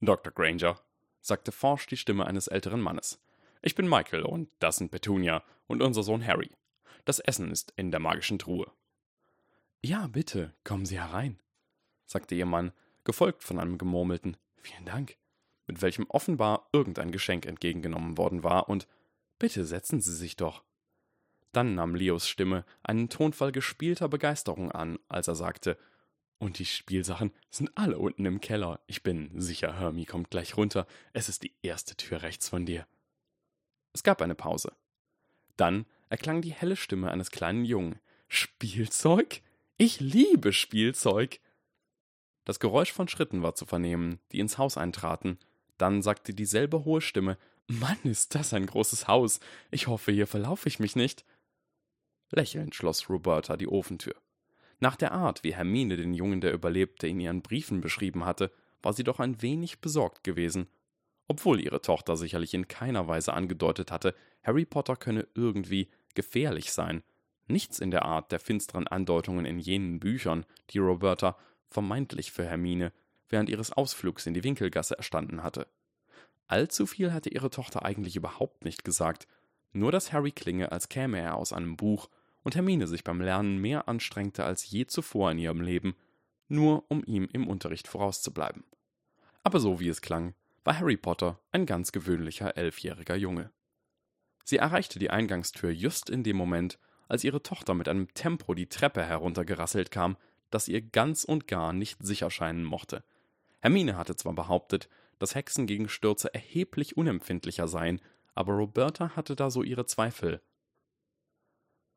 Dr. 0.01 0.33
Granger, 0.33 0.81
sagte 1.21 1.51
forsch 1.51 1.85
die 1.85 1.97
Stimme 1.97 2.25
eines 2.25 2.47
älteren 2.47 2.81
Mannes. 2.81 3.21
Ich 3.61 3.75
bin 3.75 3.87
Michael 3.87 4.23
und 4.23 4.49
das 4.57 4.77
sind 4.77 4.89
Petunia 4.89 5.43
und 5.67 5.83
unser 5.83 6.01
Sohn 6.01 6.25
Harry. 6.25 6.49
Das 7.05 7.19
Essen 7.19 7.51
ist 7.51 7.73
in 7.75 7.91
der 7.91 7.99
magischen 7.99 8.39
Truhe. 8.39 8.71
Ja, 9.83 10.07
bitte, 10.07 10.55
kommen 10.63 10.87
Sie 10.87 10.99
herein, 10.99 11.39
sagte 12.07 12.33
ihr 12.33 12.47
Mann, 12.47 12.71
gefolgt 13.03 13.43
von 13.43 13.59
einem 13.59 13.77
gemurmelten 13.77 14.35
Vielen 14.63 14.85
Dank, 14.85 15.15
mit 15.67 15.83
welchem 15.83 16.07
offenbar 16.09 16.69
irgendein 16.73 17.11
Geschenk 17.11 17.45
entgegengenommen 17.45 18.17
worden 18.17 18.43
war, 18.43 18.67
und 18.67 18.87
Bitte 19.37 19.63
setzen 19.63 20.01
Sie 20.01 20.15
sich 20.15 20.37
doch. 20.37 20.63
Dann 21.53 21.75
nahm 21.75 21.95
Leos 21.95 22.27
Stimme 22.27 22.65
einen 22.81 23.09
Tonfall 23.09 23.51
gespielter 23.51 24.09
Begeisterung 24.09 24.71
an, 24.71 24.99
als 25.07 25.27
er 25.27 25.35
sagte 25.35 25.77
Und 26.39 26.59
die 26.59 26.65
Spielsachen 26.65 27.31
sind 27.49 27.71
alle 27.75 27.97
unten 27.99 28.25
im 28.25 28.41
Keller. 28.41 28.81
Ich 28.87 29.03
bin 29.03 29.39
sicher, 29.39 29.79
Hermie 29.79 30.05
kommt 30.05 30.31
gleich 30.31 30.57
runter. 30.57 30.87
Es 31.13 31.29
ist 31.29 31.43
die 31.43 31.53
erste 31.61 31.95
Tür 31.95 32.23
rechts 32.23 32.49
von 32.49 32.65
dir. 32.65 32.85
Es 33.93 34.03
gab 34.03 34.21
eine 34.21 34.35
Pause. 34.35 34.73
Dann 35.55 35.85
erklang 36.09 36.41
die 36.41 36.53
helle 36.53 36.75
Stimme 36.75 37.11
eines 37.11 37.31
kleinen 37.31 37.63
Jungen. 37.63 37.99
Spielzeug? 38.27 39.41
Ich 39.77 39.99
liebe 39.99 40.53
Spielzeug. 40.53 41.39
Das 42.45 42.59
Geräusch 42.59 42.91
von 42.91 43.07
Schritten 43.07 43.43
war 43.43 43.53
zu 43.55 43.65
vernehmen, 43.65 44.19
die 44.31 44.39
ins 44.39 44.57
Haus 44.57 44.75
eintraten. 44.75 45.37
Dann 45.77 46.01
sagte 46.01 46.33
dieselbe 46.33 46.83
hohe 46.83 47.01
Stimme 47.01 47.37
Mann, 47.67 47.97
ist 48.03 48.35
das 48.35 48.53
ein 48.53 48.65
großes 48.65 49.07
Haus. 49.07 49.39
Ich 49.71 49.87
hoffe, 49.87 50.11
hier 50.11 50.27
verlaufe 50.27 50.67
ich 50.67 50.79
mich 50.79 50.95
nicht. 50.95 51.23
Lächelnd 52.35 52.73
schloss 52.75 53.09
Roberta 53.09 53.57
die 53.57 53.67
Ofentür. 53.67 54.15
Nach 54.79 54.95
der 54.95 55.11
Art, 55.11 55.43
wie 55.43 55.53
Hermine 55.53 55.97
den 55.97 56.13
Jungen, 56.13 56.41
der 56.41 56.53
überlebte, 56.53 57.07
in 57.07 57.19
ihren 57.19 57.41
Briefen 57.41 57.79
beschrieben 57.79 58.25
hatte, 58.25 58.51
war 58.81 58.93
sie 58.93 59.03
doch 59.03 59.19
ein 59.19 59.41
wenig 59.41 59.79
besorgt 59.79 60.23
gewesen. 60.23 60.67
Obwohl 61.27 61.61
ihre 61.61 61.81
Tochter 61.81 62.17
sicherlich 62.17 62.53
in 62.53 62.67
keiner 62.67 63.07
Weise 63.07 63.33
angedeutet 63.33 63.91
hatte, 63.91 64.13
Harry 64.43 64.65
Potter 64.65 64.95
könne 64.95 65.27
irgendwie 65.35 65.89
gefährlich 66.15 66.73
sein. 66.73 67.03
Nichts 67.47 67.79
in 67.79 67.91
der 67.91 68.03
Art 68.03 68.31
der 68.31 68.39
finsteren 68.39 68.87
Andeutungen 68.87 69.45
in 69.45 69.59
jenen 69.59 69.99
Büchern, 69.99 70.45
die 70.71 70.79
Roberta 70.79 71.37
vermeintlich 71.69 72.31
für 72.31 72.45
Hermine 72.45 72.91
während 73.29 73.49
ihres 73.49 73.71
Ausflugs 73.71 74.25
in 74.25 74.33
die 74.33 74.43
Winkelgasse 74.43 74.97
erstanden 74.97 75.43
hatte. 75.43 75.67
Allzu 76.47 76.85
viel 76.85 77.13
hatte 77.13 77.29
ihre 77.29 77.49
Tochter 77.49 77.85
eigentlich 77.85 78.15
überhaupt 78.15 78.65
nicht 78.65 78.83
gesagt, 78.83 79.27
nur 79.71 79.91
dass 79.91 80.13
Harry 80.13 80.31
klinge, 80.31 80.71
als 80.71 80.89
käme 80.89 81.19
er 81.19 81.35
aus 81.35 81.51
einem 81.51 81.77
Buch 81.77 82.09
und 82.43 82.55
Hermine 82.55 82.87
sich 82.87 83.03
beim 83.03 83.21
Lernen 83.21 83.57
mehr 83.57 83.87
anstrengte 83.87 84.43
als 84.43 84.69
je 84.69 84.85
zuvor 84.85 85.31
in 85.31 85.39
ihrem 85.39 85.61
Leben, 85.61 85.95
nur 86.47 86.89
um 86.89 87.03
ihm 87.05 87.27
im 87.31 87.47
Unterricht 87.47 87.87
vorauszubleiben. 87.87 88.63
Aber 89.43 89.59
so 89.59 89.79
wie 89.79 89.89
es 89.89 90.01
klang, 90.01 90.35
war 90.63 90.79
Harry 90.79 90.97
Potter 90.97 91.39
ein 91.51 91.65
ganz 91.65 91.91
gewöhnlicher 91.91 92.55
elfjähriger 92.55 93.15
Junge. 93.15 93.51
Sie 94.45 94.57
erreichte 94.57 94.99
die 94.99 95.09
Eingangstür 95.09 95.71
just 95.71 96.09
in 96.09 96.23
dem 96.23 96.37
Moment, 96.37 96.79
als 97.07 97.23
ihre 97.23 97.43
Tochter 97.43 97.73
mit 97.73 97.87
einem 97.87 98.13
Tempo 98.13 98.53
die 98.53 98.67
Treppe 98.67 99.03
heruntergerasselt 99.03 99.91
kam, 99.91 100.17
das 100.49 100.67
ihr 100.67 100.81
ganz 100.81 101.23
und 101.23 101.47
gar 101.47 101.73
nicht 101.73 102.03
sicher 102.03 102.29
scheinen 102.29 102.63
mochte. 102.63 103.03
Hermine 103.61 103.97
hatte 103.97 104.15
zwar 104.15 104.33
behauptet, 104.33 104.89
dass 105.19 105.35
Hexen 105.35 105.67
gegen 105.67 105.89
Stürze 105.89 106.33
erheblich 106.33 106.97
unempfindlicher 106.97 107.67
seien, 107.67 108.01
aber 108.35 108.53
Roberta 108.53 109.15
hatte 109.15 109.35
da 109.35 109.49
so 109.49 109.63
ihre 109.63 109.85
Zweifel. 109.85 110.41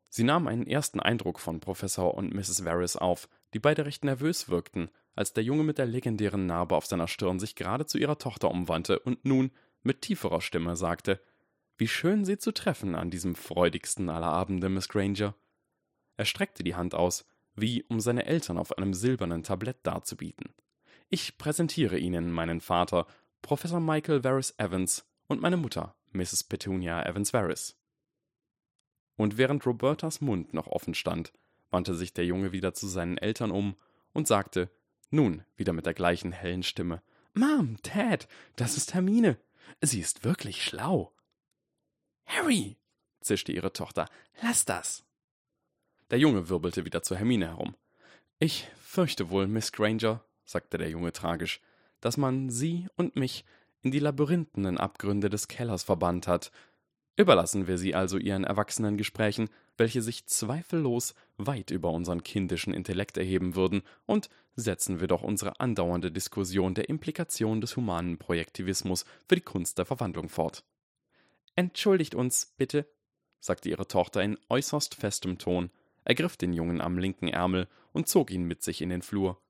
Sie 0.09 0.25
nahm 0.25 0.47
einen 0.47 0.67
ersten 0.67 1.01
Eindruck 1.01 1.41
von 1.41 1.61
Professor 1.61 2.15
und 2.15 2.33
Mrs. 2.33 2.65
Varys 2.65 2.97
auf, 2.97 3.29
die 3.55 3.59
beide 3.59 3.85
recht 3.87 4.05
nervös 4.05 4.49
wirkten, 4.49 4.91
als 5.15 5.33
der 5.33 5.45
Junge 5.45 5.65
mit 5.65 5.79
der 5.79 5.87
legendären 5.87 6.47
Narbe 6.47 6.77
auf 6.77 6.87
seiner 6.87 7.09
Stirn 7.09 7.39
sich 7.39 7.55
gerade 7.55 7.87
zu 7.87 7.99
ihrer 7.99 8.19
Tochter 8.19 8.51
umwandte 8.51 8.99
und 9.01 9.25
nun 9.25 9.51
mit 9.83 10.03
tieferer 10.03 10.41
Stimme 10.41 10.77
sagte 10.77 11.21
Wie 11.79 11.89
schön 11.89 12.25
Sie 12.25 12.39
zu 12.39 12.53
treffen 12.53 12.95
an 12.95 13.11
diesem 13.11 13.35
freudigsten 13.35 14.09
aller 14.09 14.27
Abende, 14.27 14.69
Miss 14.69 14.89
Granger. 14.89 15.35
Er 16.17 16.25
streckte 16.25 16.65
die 16.65 16.75
Hand 16.75 16.95
aus, 16.95 17.27
wie 17.55 17.83
um 17.85 18.01
seine 18.01 18.27
Eltern 18.27 18.59
auf 18.59 18.77
einem 18.77 18.95
silbernen 18.95 19.43
Tablett 19.43 19.79
darzubieten. 19.83 20.55
Ich 21.09 21.39
präsentiere 21.39 21.99
Ihnen 21.99 22.33
meinen 22.33 22.61
Vater, 22.61 23.07
Professor 23.43 23.81
Michael 23.81 24.25
Varys 24.25 24.55
Evans, 24.59 25.07
und 25.29 25.41
meine 25.41 25.57
Mutter, 25.57 25.97
Mrs. 26.13 26.45
Petunia 26.45 27.05
Evans 27.05 27.33
Varys. 27.33 27.77
Und 29.17 29.39
während 29.39 29.65
Robertas 29.67 30.21
Mund 30.21 30.55
noch 30.55 30.67
offen 30.67 30.95
stand, 30.95 31.33
wandte 31.71 31.95
sich 31.95 32.13
der 32.13 32.27
Junge 32.27 32.53
wieder 32.53 32.75
zu 32.75 32.87
seinen 32.87 33.19
Eltern 33.19 33.51
um 33.51 33.77
und 34.13 34.29
sagte, 34.29 34.71
nun 35.11 35.45
wieder 35.57 35.73
mit 35.73 35.87
der 35.87 35.95
gleichen 35.95 36.33
hellen 36.33 36.63
Stimme, 36.63 37.03
Mom, 37.35 37.77
Dad, 37.83 38.29
das 38.57 38.77
ist 38.77 38.95
Hermine. 38.95 39.39
Sie 39.81 40.01
ist 40.01 40.25
wirklich 40.25 40.63
schlau. 40.63 41.13
Harry, 42.25 42.77
zischte 43.21 43.53
ihre 43.53 43.73
Tochter, 43.73 44.09
lass 44.43 44.65
das. 44.65 45.05
Der 46.11 46.19
Junge 46.19 46.49
wirbelte 46.49 46.85
wieder 46.85 47.03
zu 47.03 47.17
Hermine 47.17 47.49
herum. 47.49 47.77
Ich 48.39 48.69
fürchte 48.81 49.31
wohl, 49.31 49.47
Miss 49.47 49.73
Granger, 49.73 50.25
sagte 50.45 50.79
der 50.79 50.89
Junge 50.89 51.13
tragisch, 51.13 51.61
dass 52.01 52.17
man 52.17 52.51
sie 52.51 52.87
und 52.97 53.17
mich 53.17 53.45
in 53.83 53.91
die 53.91 53.99
labyrinthenen 53.99 54.79
Abgründe 54.79 55.29
des 55.31 55.49
Kellers 55.49 55.83
verbannt 55.83 56.27
hat. 56.27 56.53
Überlassen 57.17 57.67
wir 57.67 57.79
sie 57.79 57.95
also 57.95 58.19
ihren 58.19 58.45
erwachsenen 58.45 58.99
Gesprächen, 58.99 59.49
welche 59.79 60.03
sich 60.03 60.27
zweifellos 60.27 61.15
weit 61.39 61.71
über 61.71 61.91
unseren 61.91 62.23
kindischen 62.23 62.75
Intellekt 62.75 63.17
erheben 63.17 63.55
würden, 63.55 63.83
und 64.05 64.29
setzen 64.55 65.01
wir 65.01 65.09
doch 65.09 65.23
unsere 65.23 65.59
andauernde 65.59 66.13
Diskussion 66.13 66.75
der 66.75 66.91
Implikation 66.91 67.63
des 67.63 67.77
humanen 67.77 68.19
Projektivismus 68.19 69.07
für 69.27 69.35
die 69.35 69.41
Kunst 69.41 69.79
der 69.79 69.87
Verwandlung 69.87 70.29
fort. 70.29 70.63
Entschuldigt 71.55 72.15
uns, 72.15 72.55
bitte, 72.59 72.87
sagte 73.41 73.71
ihre 73.71 73.89
Tochter 73.89 74.23
in 74.23 74.39
äußerst 74.51 74.95
festem 74.95 75.39
Ton, 75.39 75.71
ergriff 76.05 76.37
den 76.37 76.53
Jungen 76.53 76.83
am 76.83 76.99
linken 76.99 77.29
Ärmel 77.29 77.67
und 77.93 78.09
zog 78.09 78.31
ihn 78.31 78.45
mit 78.45 78.63
sich 78.63 78.83
in 78.83 78.91
den 78.91 79.01
Flur. 79.01 79.41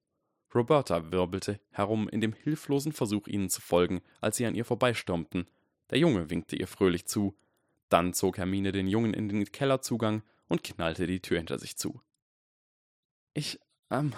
Roberta 0.55 1.11
wirbelte 1.11 1.61
herum 1.71 2.09
in 2.09 2.21
dem 2.21 2.33
hilflosen 2.33 2.93
Versuch, 2.93 3.27
ihnen 3.27 3.51
zu 3.51 3.61
folgen, 3.61 4.03
als 4.21 4.37
sie 4.37 4.47
an 4.47 4.55
ihr 4.55 4.65
vorbeistürmten. 4.65 5.49
Der 5.91 5.99
Junge 5.99 6.31
winkte 6.31 6.55
ihr 6.57 6.69
fröhlich 6.69 7.07
zu. 7.07 7.37
Dann 7.89 8.13
zog 8.13 8.39
Hermine 8.39 8.73
den 8.73 8.89
Jungen 8.89 9.15
in 9.15 9.29
den 9.29 9.45
Kellerzugang 9.45 10.23
und 10.49 10.65
knallte 10.65 11.07
die 11.07 11.21
Tür 11.21 11.39
hinter 11.39 11.59
sich 11.59 11.77
zu. 11.77 12.01
Ich, 13.35 13.61
ähm, 13.91 14.15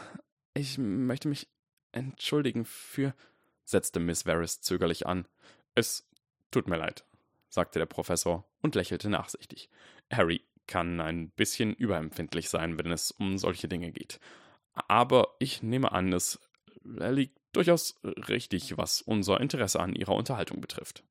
ich 0.55 0.79
möchte 0.79 1.29
mich 1.29 1.49
entschuldigen 1.93 2.65
für, 2.65 3.15
setzte 3.65 4.01
Miss 4.01 4.27
Varys 4.27 4.61
zögerlich 4.61 5.07
an. 5.07 5.27
Es 5.75 6.09
tut 6.51 6.69
mir 6.69 6.77
leid, 6.77 7.05
sagte 7.49 7.79
der 7.79 7.87
Professor 7.87 8.49
und 8.63 8.75
lächelte 8.75 9.09
nachsichtig. 9.09 9.69
Harry 10.11 10.45
kann 10.67 11.01
ein 11.01 11.31
bisschen 11.31 11.75
überempfindlich 11.75 12.49
sein, 12.49 12.79
wenn 12.79 12.93
es 12.93 13.11
um 13.11 13.39
solche 13.39 13.69
Dinge 13.69 13.91
geht. 13.91 14.21
Aber 14.87 15.35
ich 15.39 15.63
nehme 15.63 15.93
an, 15.93 16.13
es 16.13 16.39
liegt 16.83 17.39
durchaus 17.53 17.97
richtig, 18.05 18.77
was 18.77 19.03
unser 19.03 19.41
Interesse 19.41 19.81
an 19.81 19.95
ihrer 19.95 20.15
Unterhaltung 20.15 20.61
betrifft. 20.61 21.03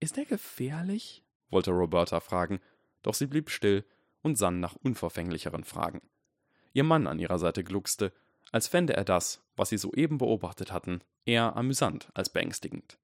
Ist 0.00 0.18
er 0.18 0.24
gefährlich? 0.24 1.24
wollte 1.50 1.70
Roberta 1.70 2.20
fragen, 2.20 2.60
doch 3.02 3.14
sie 3.14 3.26
blieb 3.26 3.50
still 3.50 3.84
und 4.22 4.36
sann 4.36 4.60
nach 4.60 4.76
unverfänglicheren 4.76 5.64
Fragen. 5.64 6.02
Ihr 6.72 6.84
Mann 6.84 7.06
an 7.06 7.18
ihrer 7.18 7.38
Seite 7.38 7.64
gluckste, 7.64 8.12
als 8.52 8.68
fände 8.68 8.94
er 8.94 9.04
das, 9.04 9.42
was 9.56 9.70
sie 9.70 9.78
soeben 9.78 10.18
beobachtet 10.18 10.72
hatten, 10.72 11.00
eher 11.24 11.56
amüsant 11.56 12.10
als 12.14 12.30
beängstigend. 12.30 12.98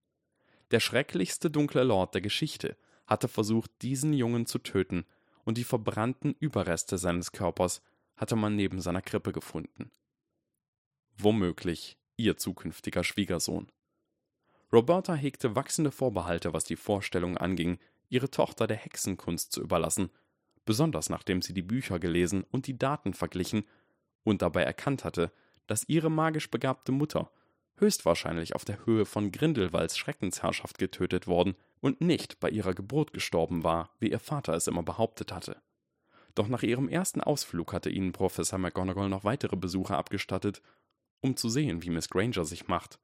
Der 0.71 0.81
schrecklichste 0.81 1.51
dunkle 1.51 1.85
Lord 1.85 2.15
der 2.15 2.21
Geschichte 2.21 2.77
hatte 3.07 3.29
versucht, 3.29 3.71
diesen 3.83 4.13
Jungen 4.13 4.47
zu 4.47 4.59
töten, 4.59 5.05
und 5.45 5.59
die 5.59 5.65
verbrannten 5.65 6.35
Überreste 6.39 6.97
seines 6.97 7.33
Körpers 7.33 7.83
hatte 8.17 8.35
man 8.35 8.57
neben 8.57 8.81
seiner 8.81 9.03
Krippe 9.03 9.33
gefunden. 9.33 9.91
Womöglich 11.19 11.99
ihr 12.17 12.37
zukünftiger 12.37 13.05
Schwiegersohn. 13.05 13.71
Roberta 14.75 15.15
hegte 15.15 15.55
wachsende 15.55 15.93
Vorbehalte, 15.93 16.53
was 16.53 16.65
die 16.65 16.75
Vorstellung 16.75 17.39
anging, 17.39 17.79
ihre 18.09 18.29
Tochter 18.29 18.67
der 18.67 18.77
Hexenkunst 18.77 19.53
zu 19.53 19.63
überlassen, 19.63 20.11
besonders 20.65 21.11
nachdem 21.11 21.43
sie 21.43 21.55
die 21.55 21.63
Bücher 21.63 22.01
gelesen 22.01 22.43
und 22.51 22.67
die 22.67 22.77
Daten 22.77 23.15
verglichen 23.15 23.69
und 24.25 24.43
dabei 24.43 24.65
erkannt 24.65 25.05
hatte, 25.05 25.31
dass 25.69 25.89
ihre 25.89 26.11
magisch 26.11 26.51
begabte 26.51 26.91
Mutter 26.91 27.31
höchstwahrscheinlich 27.77 28.57
auf 28.57 28.65
der 28.65 28.85
Höhe 28.85 29.07
von 29.07 29.31
Grindelwalds 29.31 29.97
Schreckensherrschaft 29.97 30.79
getötet 30.79 31.29
worden 31.29 31.55
und 31.81 32.01
nicht 32.01 32.41
bei 32.41 32.51
ihrer 32.51 32.75
Geburt 32.75 33.13
gestorben 33.13 33.63
war, 33.63 33.91
wie 34.01 34.11
ihr 34.11 34.19
Vater 34.19 34.55
es 34.55 34.67
immer 34.67 34.83
behauptet 34.83 35.33
hatte. 35.33 35.63
Doch 36.35 36.49
nach 36.49 36.65
ihrem 36.65 36.89
ersten 36.89 37.21
Ausflug 37.21 37.73
hatte 37.73 37.91
ihnen 37.91 38.11
Professor 38.11 38.59
McGonagall 38.59 39.09
noch 39.09 39.23
weitere 39.23 39.55
Besuche 39.55 39.97
abgestattet, 39.97 40.63
um 41.21 41.37
zu 41.37 41.49
sehen, 41.49 41.85
wie 41.85 41.91
Miss 41.91 42.09
Granger 42.09 42.45
sich 42.45 42.67
macht. 42.67 42.99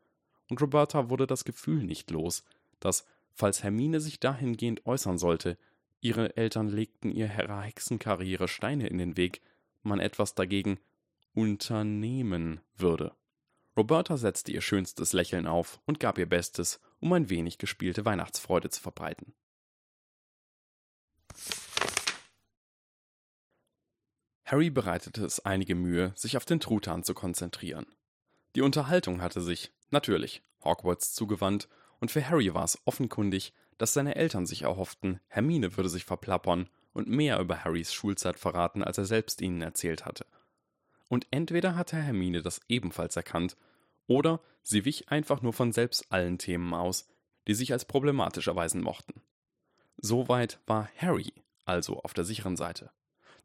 Und 0.51 0.61
Roberta 0.61 1.09
wurde 1.09 1.27
das 1.27 1.45
Gefühl 1.45 1.85
nicht 1.85 2.11
los, 2.11 2.45
dass, 2.81 3.07
falls 3.33 3.63
Hermine 3.63 4.01
sich 4.01 4.19
dahingehend 4.21 4.85
äußern 4.85 5.17
sollte, 5.17 5.57
ihre 6.01 6.37
Eltern 6.37 6.69
legten 6.69 7.11
ihr 7.11 7.33
ihrer 7.33 7.63
Hexenkarriere 7.63 8.49
Steine 8.49 8.89
in 8.89 8.99
den 8.99 9.17
Weg, 9.17 9.43
man 9.83 10.01
etwas 10.01 10.35
dagegen 10.35 10.79
unternehmen 11.35 12.61
würde. 12.77 13.15
Roberta 13.77 14.17
setzte 14.17 14.51
ihr 14.51 14.61
schönstes 14.61 15.13
Lächeln 15.13 15.47
auf 15.47 15.81
und 15.87 16.01
gab 16.01 16.19
ihr 16.19 16.29
Bestes, 16.29 16.81
um 16.99 17.13
ein 17.13 17.31
wenig 17.31 17.59
gespielte 17.59 18.05
Weihnachtsfreude 18.05 18.69
zu 18.71 18.81
verbreiten. 18.81 19.33
Harry 24.45 24.69
bereitete 24.69 25.25
es 25.25 25.39
einige 25.47 25.77
Mühe, 25.77 26.13
sich 26.17 26.37
auf 26.37 26.45
den 26.45 26.59
Truthahn 26.59 27.05
zu 27.05 27.15
konzentrieren. 27.15 27.87
Die 28.57 28.63
Unterhaltung 28.63 29.23
hatte 29.23 29.41
sich, 29.41 29.73
natürlich, 29.93 30.43
Hogwarts 30.65 31.15
zugewandt, 31.15 31.69
und 32.01 32.11
für 32.11 32.27
Harry 32.29 32.55
war 32.55 32.65
es 32.65 32.79
offenkundig, 32.87 33.53
dass 33.79 33.93
seine 33.93 34.15
Eltern 34.17 34.47
sich 34.47 34.63
erhofften, 34.63 35.21
Hermine 35.29 35.77
würde 35.77 35.89
sich 35.89 36.05
verplappern 36.05 36.69
und 36.93 37.09
mehr 37.09 37.39
über 37.39 37.65
Harrys 37.65 37.93
Schulzeit 37.93 38.39
verraten, 38.39 38.83
als 38.83 38.99
er 38.99 39.05
selbst 39.05 39.41
ihnen 39.41 39.63
erzählt 39.63 40.05
hatte. 40.05 40.27
Und 41.09 41.27
entweder 41.31 41.77
hatte 41.77 41.97
Hermine 41.97 42.43
das 42.43 42.61
ebenfalls 42.69 43.17
erkannt, 43.17 43.57
oder 44.07 44.41
sie 44.63 44.85
wich 44.85 45.09
einfach 45.09 45.43
nur 45.43 45.53
von 45.53 45.73
selbst 45.73 46.11
allen 46.11 46.39
Themen 46.39 46.75
aus, 46.75 47.09
die 47.47 47.55
sich 47.55 47.73
als 47.73 47.85
problematisch 47.85 48.49
erweisen 48.49 48.83
mochten. 48.83 49.23
Soweit 49.99 50.59
war 50.67 50.89
Harry 50.97 51.33
also 51.71 52.01
auf 52.03 52.15
der 52.15 52.25
sicheren 52.25 52.57
Seite. 52.57 52.91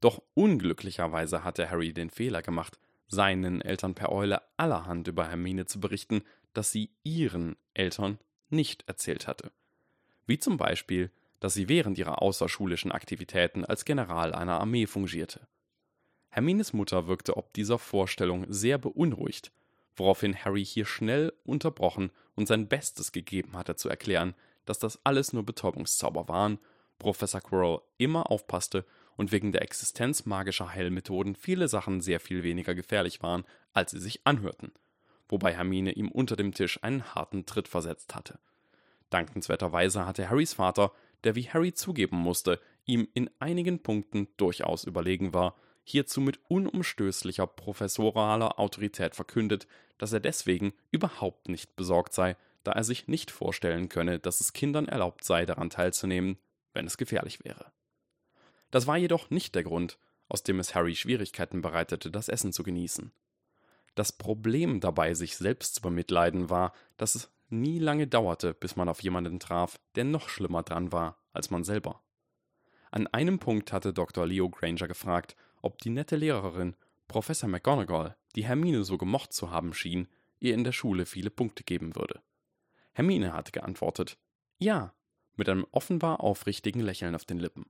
Doch 0.01 0.21
unglücklicherweise 0.34 1.43
hatte 1.43 1.69
Harry 1.69 1.93
den 1.93 2.10
Fehler 2.10 2.41
gemacht, 2.41 2.79
seinen 3.07 3.61
Eltern 3.61 3.95
per 3.95 4.11
Eule 4.11 4.41
allerhand 4.57 5.07
über 5.07 5.27
Hermine 5.27 5.65
zu 5.65 5.79
berichten, 5.79 6.23
dass 6.53 6.71
sie 6.71 6.91
ihren 7.03 7.55
Eltern 7.73 8.19
nicht 8.49 8.87
erzählt 8.87 9.27
hatte. 9.27 9.51
Wie 10.25 10.39
zum 10.39 10.57
Beispiel, 10.57 11.11
dass 11.39 11.53
sie 11.53 11.69
während 11.69 11.97
ihrer 11.97 12.21
außerschulischen 12.21 12.91
Aktivitäten 12.91 13.65
als 13.65 13.85
General 13.85 14.33
einer 14.33 14.59
Armee 14.59 14.87
fungierte. 14.87 15.47
Hermines 16.29 16.73
Mutter 16.73 17.07
wirkte 17.07 17.37
ob 17.37 17.53
dieser 17.53 17.77
Vorstellung 17.77 18.45
sehr 18.49 18.77
beunruhigt, 18.77 19.51
woraufhin 19.95 20.35
Harry 20.35 20.65
hier 20.65 20.85
schnell 20.85 21.33
unterbrochen 21.43 22.11
und 22.35 22.47
sein 22.47 22.67
Bestes 22.67 23.11
gegeben 23.11 23.55
hatte 23.55 23.75
zu 23.75 23.89
erklären, 23.89 24.33
dass 24.65 24.79
das 24.79 24.99
alles 25.05 25.31
nur 25.31 25.45
Betäubungszauber 25.45 26.27
waren, 26.27 26.59
Professor 26.99 27.41
Quirrell 27.41 27.81
immer 27.97 28.31
aufpasste 28.31 28.85
und 29.17 29.32
wegen 29.32 29.51
der 29.51 29.62
Existenz 29.62 30.25
magischer 30.25 30.73
Heilmethoden 30.73 31.36
viele 31.36 31.67
Sachen 31.67 32.01
sehr 32.01 32.19
viel 32.19 32.43
weniger 32.43 32.75
gefährlich 32.75 33.21
waren, 33.23 33.43
als 33.73 33.91
sie 33.91 33.99
sich 33.99 34.21
anhörten, 34.25 34.71
wobei 35.28 35.54
Hermine 35.54 35.93
ihm 35.93 36.10
unter 36.10 36.36
dem 36.36 36.54
Tisch 36.54 36.84
einen 36.84 37.15
harten 37.15 37.45
Tritt 37.45 37.67
versetzt 37.67 38.15
hatte. 38.15 38.39
Dankenswerterweise 39.10 40.06
hatte 40.06 40.30
Harrys 40.30 40.54
Vater, 40.54 40.91
der 41.23 41.36
wie 41.36 41.49
Harry 41.49 41.73
zugeben 41.73 42.17
musste, 42.17 42.60
ihm 42.86 43.08
in 43.13 43.30
einigen 43.39 43.82
Punkten 43.82 44.28
durchaus 44.38 44.84
überlegen 44.84 45.34
war, 45.34 45.56
hierzu 45.84 46.19
mit 46.19 46.39
unumstößlicher 46.47 47.47
professoraler 47.47 48.60
Autorität 48.60 49.15
verkündet, 49.15 49.67
dass 49.97 50.13
er 50.13 50.19
deswegen 50.19 50.73
überhaupt 50.91 51.47
nicht 51.47 51.75
besorgt 51.75 52.13
sei, 52.13 52.36
da 52.63 52.71
er 52.71 52.84
sich 52.84 53.08
nicht 53.08 53.32
vorstellen 53.32 53.89
könne, 53.89 54.19
dass 54.19 54.41
es 54.41 54.54
Kindern 54.54 54.88
erlaubt 54.88 55.23
sei, 55.23 55.45
daran 55.45 55.69
teilzunehmen, 55.69 56.38
wenn 56.73 56.88
es 56.88 56.97
gefährlich 56.97 57.43
wäre. 57.45 57.71
Das 58.75 58.88
war 58.88 58.97
jedoch 58.97 59.29
nicht 59.29 59.55
der 59.55 59.63
Grund, 59.63 59.97
aus 60.27 60.43
dem 60.43 60.59
es 60.59 60.75
Harry 60.75 60.97
Schwierigkeiten 60.97 61.61
bereitete, 61.61 62.11
das 62.11 62.27
Essen 62.27 62.51
zu 62.51 62.61
genießen. 62.61 63.13
Das 63.95 64.11
Problem 64.11 64.81
dabei, 64.81 65.13
sich 65.13 65.38
selbst 65.38 65.75
zu 65.75 65.81
bemitleiden, 65.81 66.49
war, 66.49 66.73
dass 66.97 67.15
es 67.15 67.31
nie 67.47 67.79
lange 67.79 68.05
dauerte, 68.05 68.53
bis 68.53 68.75
man 68.75 68.89
auf 68.89 69.01
jemanden 69.01 69.39
traf, 69.39 69.79
der 69.95 70.03
noch 70.03 70.27
schlimmer 70.27 70.61
dran 70.61 70.91
war 70.91 71.17
als 71.31 71.51
man 71.51 71.63
selber. 71.63 72.03
An 72.91 73.07
einem 73.07 73.39
Punkt 73.39 73.71
hatte 73.71 73.93
Dr. 73.93 74.27
Leo 74.27 74.49
Granger 74.49 74.89
gefragt, 74.89 75.38
ob 75.61 75.77
die 75.77 75.89
nette 75.89 76.17
Lehrerin, 76.17 76.75
Professor 77.07 77.47
McGonagall, 77.47 78.17
die 78.35 78.43
Hermine 78.43 78.83
so 78.83 78.97
gemocht 78.97 79.31
zu 79.31 79.51
haben 79.51 79.73
schien, 79.73 80.09
ihr 80.41 80.53
in 80.53 80.65
der 80.65 80.73
Schule 80.73 81.05
viele 81.05 81.29
Punkte 81.29 81.63
geben 81.63 81.95
würde. 81.95 82.21
Hermine 82.91 83.31
hatte 83.31 83.53
geantwortet, 83.53 84.17
ja, 84.57 84.93
mit 85.38 85.47
einem 85.47 85.65
offenbar 85.71 86.19
aufrichtigen 86.19 86.81
Lächeln 86.81 87.15
auf 87.15 87.23
den 87.23 87.39
Lippen. 87.39 87.67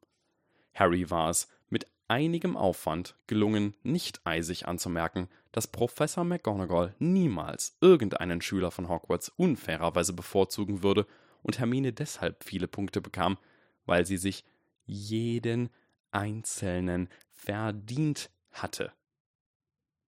Harry 0.75 1.09
war 1.09 1.29
es 1.29 1.47
mit 1.69 1.87
einigem 2.07 2.55
Aufwand 2.55 3.15
gelungen, 3.27 3.75
nicht 3.81 4.21
eisig 4.25 4.67
anzumerken, 4.67 5.29
dass 5.51 5.67
Professor 5.67 6.23
McGonagall 6.23 6.93
niemals 6.99 7.77
irgendeinen 7.81 8.41
Schüler 8.41 8.71
von 8.71 8.89
Hogwarts 8.89 9.29
unfairerweise 9.29 10.13
bevorzugen 10.13 10.83
würde 10.83 11.07
und 11.41 11.59
Hermine 11.59 11.93
deshalb 11.93 12.43
viele 12.43 12.67
Punkte 12.67 13.01
bekam, 13.01 13.37
weil 13.85 14.05
sie 14.05 14.17
sich 14.17 14.43
jeden 14.85 15.69
einzelnen 16.11 17.09
verdient 17.31 18.29
hatte. 18.51 18.91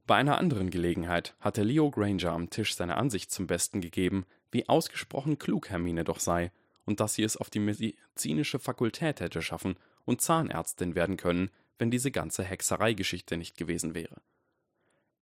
Bei 0.06 0.16
einer 0.16 0.38
anderen 0.38 0.70
Gelegenheit 0.70 1.36
hatte 1.40 1.64
Leo 1.64 1.92
Granger 1.92 2.32
am 2.32 2.50
Tisch 2.50 2.76
seine 2.76 2.98
Ansicht 2.98 3.32
zum 3.32 3.48
Besten 3.48 3.82
gegeben, 3.82 4.26
wie 4.52 4.70
ausgesprochen 4.70 5.38
klug 5.38 5.70
Hermine 5.70 6.04
doch 6.04 6.20
sei 6.20 6.52
und 6.86 7.00
dass 7.00 7.16
sie 7.16 7.24
es 7.24 7.36
auf 7.36 7.50
die 7.50 7.60
medizinische 7.60 8.60
Fakultät 8.60 9.20
hätte 9.20 9.42
schaffen 9.42 9.76
und 10.08 10.22
Zahnärztin 10.22 10.96
werden 10.96 11.18
können, 11.18 11.52
wenn 11.78 11.92
diese 11.92 12.10
ganze 12.10 12.44
Hexereigeschichte 12.44 13.38
nicht 13.38 13.58
gewesen 13.58 13.94
wäre. 13.94 14.16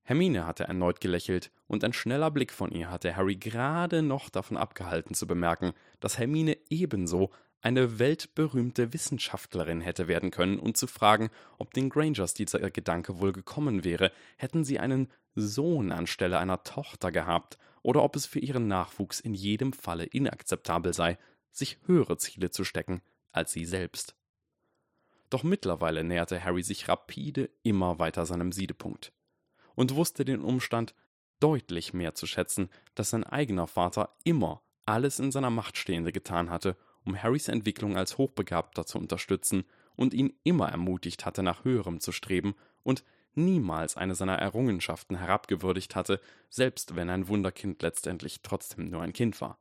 Hermine 0.02 0.46
hatte 0.46 0.64
erneut 0.64 1.00
gelächelt, 1.00 1.50
und 1.66 1.82
ein 1.82 1.94
schneller 1.94 2.30
Blick 2.30 2.52
von 2.52 2.70
ihr 2.70 2.90
hatte 2.90 3.16
Harry 3.16 3.36
gerade 3.36 4.02
noch 4.02 4.28
davon 4.28 4.58
abgehalten 4.58 5.14
zu 5.14 5.26
bemerken, 5.26 5.72
dass 6.00 6.18
Hermine 6.18 6.58
ebenso 6.68 7.30
eine 7.62 7.98
weltberühmte 7.98 8.92
Wissenschaftlerin 8.92 9.80
hätte 9.80 10.06
werden 10.06 10.30
können 10.30 10.58
und 10.58 10.76
zu 10.76 10.86
fragen, 10.86 11.30
ob 11.58 11.72
den 11.72 11.88
Grangers 11.88 12.34
dieser 12.34 12.70
Gedanke 12.70 13.18
wohl 13.18 13.32
gekommen 13.32 13.82
wäre, 13.82 14.12
hätten 14.36 14.64
sie 14.64 14.78
einen 14.78 15.10
Sohn 15.34 15.90
anstelle 15.90 16.38
einer 16.38 16.62
Tochter 16.62 17.10
gehabt, 17.10 17.56
oder 17.80 18.02
ob 18.02 18.16
es 18.16 18.26
für 18.26 18.38
ihren 18.38 18.68
Nachwuchs 18.68 19.20
in 19.20 19.34
jedem 19.34 19.72
Falle 19.72 20.04
inakzeptabel 20.04 20.92
sei, 20.92 21.18
sich 21.50 21.78
höhere 21.86 22.18
Ziele 22.18 22.50
zu 22.50 22.64
stecken 22.64 23.00
als 23.34 23.52
sie 23.52 23.64
selbst. 23.64 24.14
Doch 25.34 25.42
mittlerweile 25.42 26.04
näherte 26.04 26.44
Harry 26.44 26.62
sich 26.62 26.88
rapide 26.88 27.50
immer 27.64 27.98
weiter 27.98 28.24
seinem 28.24 28.52
Siedepunkt 28.52 29.12
und 29.74 29.96
wusste 29.96 30.24
den 30.24 30.40
Umstand 30.40 30.94
deutlich 31.40 31.92
mehr 31.92 32.14
zu 32.14 32.28
schätzen, 32.28 32.70
dass 32.94 33.10
sein 33.10 33.24
eigener 33.24 33.66
Vater 33.66 34.14
immer 34.22 34.62
alles 34.86 35.18
in 35.18 35.32
seiner 35.32 35.50
Macht 35.50 35.76
Stehende 35.76 36.12
getan 36.12 36.50
hatte, 36.50 36.76
um 37.04 37.20
Harrys 37.20 37.48
Entwicklung 37.48 37.96
als 37.96 38.16
Hochbegabter 38.16 38.86
zu 38.86 38.96
unterstützen 38.96 39.64
und 39.96 40.14
ihn 40.14 40.38
immer 40.44 40.68
ermutigt 40.68 41.26
hatte, 41.26 41.42
nach 41.42 41.64
höherem 41.64 41.98
zu 41.98 42.12
streben 42.12 42.54
und 42.84 43.02
niemals 43.34 43.96
eine 43.96 44.14
seiner 44.14 44.38
Errungenschaften 44.38 45.16
herabgewürdigt 45.16 45.96
hatte, 45.96 46.20
selbst 46.48 46.94
wenn 46.94 47.10
ein 47.10 47.26
Wunderkind 47.26 47.82
letztendlich 47.82 48.42
trotzdem 48.42 48.88
nur 48.88 49.02
ein 49.02 49.12
Kind 49.12 49.40
war. 49.40 49.58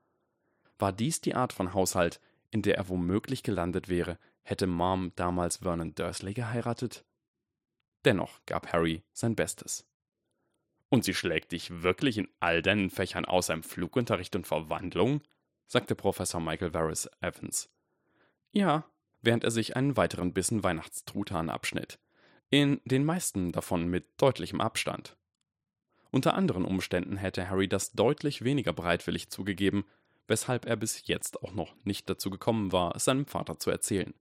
War 0.78 0.94
dies 0.94 1.20
die 1.22 1.34
Art 1.34 1.52
von 1.52 1.74
Haushalt, 1.74 2.22
in 2.52 2.62
der 2.62 2.78
er 2.78 2.90
womöglich 2.90 3.42
gelandet 3.42 3.90
wäre, 3.90 4.20
hätte 4.44 4.68
Mom 4.68 5.12
damals 5.16 5.58
Vernon 5.58 5.96
Dursley 5.96 6.34
geheiratet? 6.34 7.04
Dennoch 8.06 8.40
gab 8.46 8.72
Harry 8.72 9.04
sein 9.14 9.36
Bestes. 9.36 9.88
Und 10.90 11.04
sie 11.04 11.14
schlägt 11.14 11.52
dich 11.54 11.82
wirklich 11.82 12.18
in 12.18 12.28
all 12.40 12.62
deinen 12.62 12.90
Fächern 12.90 13.26
außer 13.26 13.54
im 13.54 13.64
Flugunterricht 13.64 14.36
und 14.36 14.46
Verwandlung? 14.46 15.22
sagte 15.66 15.96
Professor 15.96 16.40
Michael 16.40 16.74
Varys 16.74 17.10
Evans. 17.20 17.70
Ja, 18.52 18.86
während 19.22 19.44
er 19.44 19.52
sich 19.52 19.76
einen 19.76 19.98
weiteren 19.98 20.34
Bissen 20.34 20.64
Weihnachtstruthahn 20.64 21.50
abschnitt. 21.50 21.98
In 22.50 22.80
den 22.86 23.06
meisten 23.06 23.52
davon 23.52 23.88
mit 23.88 24.06
deutlichem 24.18 24.62
Abstand. 24.62 25.18
Unter 26.12 26.36
anderen 26.36 26.66
Umständen 26.66 27.18
hätte 27.18 27.50
Harry 27.50 27.68
das 27.68 27.94
deutlich 27.94 28.44
weniger 28.44 28.74
bereitwillig 28.74 29.32
zugegeben, 29.32 29.86
weshalb 30.28 30.66
er 30.66 30.76
bis 30.76 31.08
jetzt 31.08 31.42
auch 31.42 31.54
noch 31.54 31.74
nicht 31.84 32.08
dazu 32.08 32.30
gekommen 32.30 32.72
war, 32.72 32.96
es 32.96 33.06
seinem 33.06 33.26
Vater 33.26 33.58
zu 33.58 33.72
erzählen. 33.72 34.14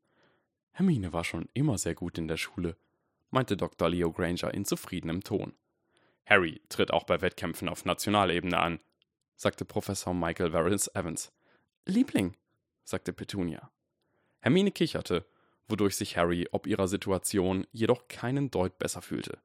Hermine 0.72 1.12
war 1.12 1.24
schon 1.24 1.48
immer 1.54 1.78
sehr 1.78 1.94
gut 1.94 2.18
in 2.18 2.28
der 2.28 2.36
Schule, 2.36 2.76
meinte 3.30 3.56
Dr. 3.56 3.88
Leo 3.88 4.12
Granger 4.12 4.52
in 4.52 4.64
zufriedenem 4.64 5.22
Ton. 5.22 5.54
Harry 6.26 6.60
tritt 6.68 6.92
auch 6.92 7.04
bei 7.04 7.20
Wettkämpfen 7.20 7.68
auf 7.68 7.84
Nationalebene 7.84 8.58
an, 8.58 8.80
sagte 9.36 9.64
Professor 9.64 10.14
Michael 10.14 10.52
Varys 10.52 10.88
Evans. 10.94 11.32
Liebling, 11.84 12.36
sagte 12.84 13.12
Petunia. 13.12 13.70
Hermine 14.40 14.70
kicherte, 14.70 15.26
wodurch 15.68 15.96
sich 15.96 16.16
Harry 16.16 16.48
ob 16.52 16.66
ihrer 16.66 16.88
Situation 16.88 17.66
jedoch 17.72 18.08
keinen 18.08 18.50
Deut 18.50 18.78
besser 18.78 19.02
fühlte. 19.02 19.38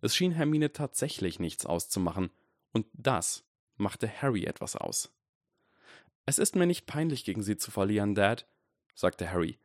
Es 0.00 0.14
schien 0.14 0.32
Hermine 0.32 0.72
tatsächlich 0.72 1.40
nichts 1.40 1.66
auszumachen, 1.66 2.30
und 2.72 2.86
das 2.92 3.44
machte 3.76 4.08
Harry 4.22 4.44
etwas 4.44 4.76
aus. 4.76 5.12
Es 6.26 6.38
ist 6.38 6.56
mir 6.56 6.66
nicht 6.66 6.86
peinlich, 6.86 7.24
gegen 7.24 7.42
Sie 7.42 7.56
zu 7.56 7.70
verlieren, 7.70 8.14
Dad, 8.14 8.46
sagte 8.94 9.30
Harry. 9.30 9.58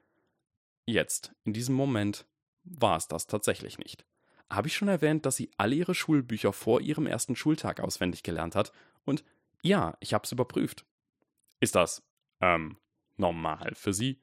Jetzt, 0.86 1.34
in 1.44 1.54
diesem 1.54 1.76
Moment, 1.76 2.26
war 2.64 2.98
es 2.98 3.08
das 3.08 3.28
tatsächlich 3.28 3.78
nicht. 3.78 4.06
Habe 4.50 4.68
ich 4.68 4.76
schon 4.76 4.88
erwähnt, 4.88 5.26
dass 5.26 5.36
sie 5.36 5.50
alle 5.58 5.76
ihre 5.76 5.96
Schulbücher 5.96 6.54
vor 6.54 6.82
ihrem 6.82 7.08
ersten 7.08 7.36
Schultag 7.36 7.80
auswendig 7.80 8.24
gelernt 8.24 8.56
hat? 8.56 8.72
Und 9.06 9.24
ja, 9.62 9.98
ich 10.00 10.14
hab's 10.14 10.32
überprüft. 10.32 10.86
Ist 11.60 11.76
das, 11.76 12.04
ähm, 12.42 12.78
normal 13.18 13.74
für 13.76 13.94
Sie? 13.94 14.22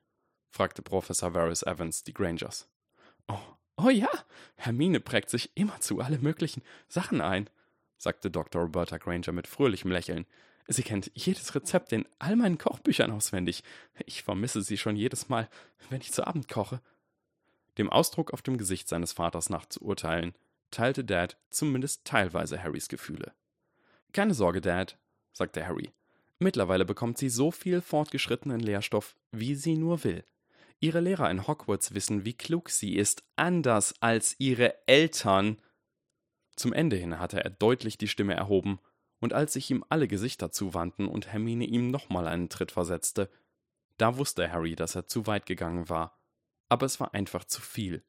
fragte 0.50 0.82
Professor 0.82 1.32
Varys 1.34 1.62
Evans 1.62 2.02
die 2.04 2.12
Grangers. 2.12 2.68
Oh, 3.28 3.38
oh 3.76 3.88
ja, 3.88 4.10
Hermine 4.56 5.00
prägt 5.00 5.30
sich 5.30 5.56
immerzu 5.56 6.00
alle 6.00 6.18
möglichen 6.18 6.62
Sachen 6.88 7.20
ein, 7.20 7.48
sagte 7.96 8.30
Dr. 8.30 8.62
Roberta 8.62 8.98
Granger 8.98 9.32
mit 9.32 9.46
fröhlichem 9.46 9.90
Lächeln. 9.90 10.26
Sie 10.72 10.84
kennt 10.84 11.10
jedes 11.16 11.52
Rezept 11.56 11.92
in 11.92 12.06
all 12.20 12.36
meinen 12.36 12.56
Kochbüchern 12.56 13.10
auswendig. 13.10 13.64
Ich 14.06 14.22
vermisse 14.22 14.62
sie 14.62 14.78
schon 14.78 14.94
jedes 14.94 15.28
Mal, 15.28 15.48
wenn 15.88 16.00
ich 16.00 16.12
zu 16.12 16.24
Abend 16.24 16.46
koche. 16.46 16.80
Dem 17.76 17.90
Ausdruck 17.90 18.32
auf 18.32 18.40
dem 18.40 18.56
Gesicht 18.56 18.88
seines 18.88 19.12
Vaters 19.12 19.50
nach 19.50 19.66
zu 19.66 19.80
urteilen, 19.80 20.32
teilte 20.70 21.04
Dad 21.04 21.36
zumindest 21.50 22.04
teilweise 22.04 22.62
Harrys 22.62 22.88
Gefühle. 22.88 23.32
Keine 24.12 24.32
Sorge, 24.32 24.60
Dad, 24.60 24.96
sagte 25.32 25.66
Harry. 25.66 25.90
Mittlerweile 26.38 26.84
bekommt 26.84 27.18
sie 27.18 27.30
so 27.30 27.50
viel 27.50 27.80
fortgeschrittenen 27.80 28.60
Lehrstoff, 28.60 29.16
wie 29.32 29.56
sie 29.56 29.74
nur 29.74 30.04
will. 30.04 30.22
Ihre 30.78 31.00
Lehrer 31.00 31.32
in 31.32 31.48
Hogwarts 31.48 31.94
wissen, 31.94 32.24
wie 32.24 32.34
klug 32.34 32.70
sie 32.70 32.94
ist, 32.94 33.24
anders 33.34 33.96
als 33.98 34.36
ihre 34.38 34.76
Eltern. 34.86 35.58
Zum 36.54 36.72
Ende 36.72 36.94
hin 36.94 37.18
hatte 37.18 37.42
er 37.42 37.50
deutlich 37.50 37.98
die 37.98 38.08
Stimme 38.08 38.34
erhoben 38.34 38.78
und 39.20 39.32
als 39.32 39.52
sich 39.52 39.70
ihm 39.70 39.84
alle 39.88 40.08
Gesichter 40.08 40.50
zuwandten 40.50 41.06
und 41.06 41.28
Hermine 41.28 41.64
ihm 41.64 41.90
nochmal 41.90 42.26
einen 42.26 42.48
Tritt 42.48 42.72
versetzte, 42.72 43.30
da 43.98 44.16
wusste 44.16 44.50
Harry, 44.50 44.76
dass 44.76 44.94
er 44.94 45.06
zu 45.06 45.26
weit 45.26 45.46
gegangen 45.46 45.88
war. 45.88 46.18
Aber 46.68 46.86
es 46.86 47.00
war 47.00 47.12
einfach 47.12 47.44
zu 47.44 47.60
viel. 47.60 48.02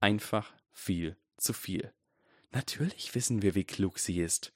Einfach 0.00 0.52
viel 0.72 1.16
zu 1.36 1.52
viel. 1.52 1.92
Natürlich 2.50 3.14
wissen 3.14 3.42
wir, 3.42 3.54
wie 3.54 3.64
klug 3.64 3.98
sie 3.98 4.20
ist, 4.20 4.52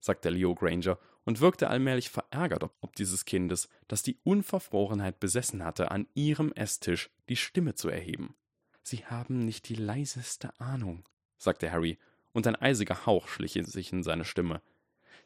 sagte 0.00 0.30
Leo 0.30 0.54
Granger 0.54 0.98
und 1.24 1.40
wirkte 1.40 1.68
allmählich 1.68 2.10
verärgert 2.10 2.64
ob 2.80 2.96
dieses 2.96 3.24
Kindes, 3.24 3.68
das 3.88 4.02
die 4.02 4.18
Unverfrorenheit 4.24 5.20
besessen 5.20 5.64
hatte, 5.64 5.90
an 5.90 6.06
ihrem 6.14 6.52
Esstisch 6.52 7.10
die 7.28 7.36
Stimme 7.36 7.74
zu 7.74 7.88
erheben. 7.88 8.36
Sie 8.82 9.04
haben 9.06 9.40
nicht 9.40 9.68
die 9.68 9.74
leiseste 9.74 10.58
Ahnung, 10.60 11.04
sagte 11.38 11.70
Harry, 11.70 11.98
und 12.32 12.46
ein 12.46 12.56
eisiger 12.56 13.06
Hauch 13.06 13.28
schlich 13.28 13.58
sich 13.64 13.92
in 13.92 14.02
seine 14.02 14.24
Stimme. 14.24 14.60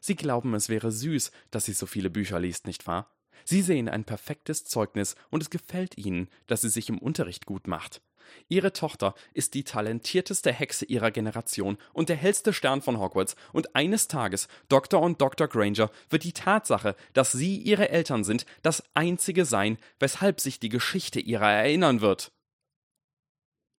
Sie 0.01 0.15
glauben, 0.15 0.53
es 0.55 0.67
wäre 0.67 0.91
süß, 0.91 1.31
dass 1.51 1.65
sie 1.65 1.73
so 1.73 1.85
viele 1.85 2.09
Bücher 2.09 2.39
liest, 2.39 2.65
nicht 2.67 2.87
wahr? 2.87 3.15
Sie 3.45 3.61
sehen 3.61 3.87
ein 3.87 4.03
perfektes 4.03 4.65
Zeugnis 4.65 5.15
und 5.29 5.41
es 5.41 5.49
gefällt 5.49 5.97
Ihnen, 5.97 6.27
dass 6.47 6.61
sie 6.61 6.69
sich 6.69 6.89
im 6.89 6.97
Unterricht 6.97 7.45
gut 7.45 7.67
macht. 7.67 8.01
Ihre 8.47 8.73
Tochter 8.73 9.13
ist 9.33 9.53
die 9.53 9.63
talentierteste 9.63 10.51
Hexe 10.51 10.85
ihrer 10.85 11.11
Generation 11.11 11.77
und 11.93 12.09
der 12.09 12.15
hellste 12.15 12.53
Stern 12.53 12.81
von 12.81 12.99
Hogwarts, 12.99 13.35
und 13.51 13.75
eines 13.75 14.07
Tages, 14.07 14.47
Dr. 14.69 15.01
und 15.01 15.21
Dr. 15.21 15.47
Granger, 15.47 15.91
wird 16.09 16.23
die 16.23 16.33
Tatsache, 16.33 16.95
dass 17.13 17.31
Sie 17.31 17.57
ihre 17.57 17.89
Eltern 17.89 18.23
sind, 18.23 18.45
das 18.61 18.83
einzige 18.93 19.45
sein, 19.45 19.77
weshalb 19.99 20.39
sich 20.39 20.59
die 20.59 20.69
Geschichte 20.69 21.19
ihrer 21.19 21.51
erinnern 21.51 22.01
wird. 22.01 22.31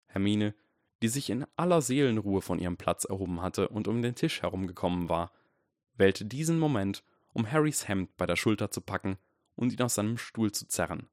Hermine, 0.08 0.54
die 1.02 1.08
sich 1.08 1.30
in 1.30 1.46
aller 1.56 1.82
Seelenruhe 1.82 2.42
von 2.42 2.60
ihrem 2.60 2.78
Platz 2.78 3.06
erhoben 3.06 3.42
hatte 3.42 3.70
und 3.70 3.88
um 3.88 4.02
den 4.02 4.16
Tisch 4.16 4.42
herumgekommen 4.42 5.10
war, 5.10 5.32
wählte 6.02 6.26
diesen 6.26 6.60
Moment, 6.60 7.04
um 7.32 7.50
Harrys 7.50 7.88
Hemd 7.88 8.18
bei 8.18 8.26
der 8.26 8.36
Schulter 8.36 8.72
zu 8.72 8.82
packen 8.82 9.18
und 9.56 9.72
ihn 9.72 9.82
aus 9.82 9.96
seinem 9.96 10.18
Stuhl 10.18 10.52
zu 10.52 10.68
zerren. 10.68 11.08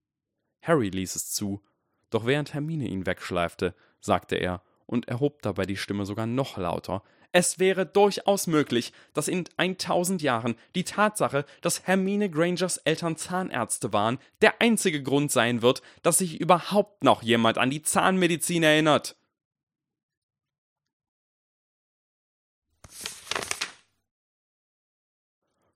Harry 0.63 0.89
ließ 0.89 1.15
es 1.15 1.31
zu, 1.31 1.63
doch 2.11 2.27
während 2.27 2.55
Hermine 2.55 2.89
ihn 2.89 3.07
wegschleifte, 3.07 3.75
sagte 4.01 4.37
er 4.37 4.63
und 4.87 5.07
erhob 5.07 5.43
dabei 5.43 5.67
die 5.67 5.77
Stimme 5.77 6.07
sogar 6.07 6.27
noch 6.27 6.57
lauter. 6.57 7.03
Es 7.31 7.59
wäre 7.59 7.85
durchaus 7.85 8.47
möglich, 8.47 8.95
dass 9.13 9.29
in 9.29 9.45
1000 9.59 10.23
Jahren 10.23 10.55
die 10.75 10.85
Tatsache, 10.85 11.45
dass 11.61 11.87
Hermine 11.87 12.31
Grangers 12.31 12.79
Eltern 12.79 13.17
Zahnärzte 13.17 13.93
waren, 13.93 14.19
der 14.41 14.63
einzige 14.63 15.03
Grund 15.03 15.31
sein 15.31 15.61
wird, 15.61 15.83
dass 16.03 16.19
sich 16.19 16.41
überhaupt 16.41 17.05
noch 17.05 17.23
jemand 17.23 17.59
an 17.59 17.69
die 17.69 17.83
Zahnmedizin 17.83 18.63
erinnert. 18.63 19.18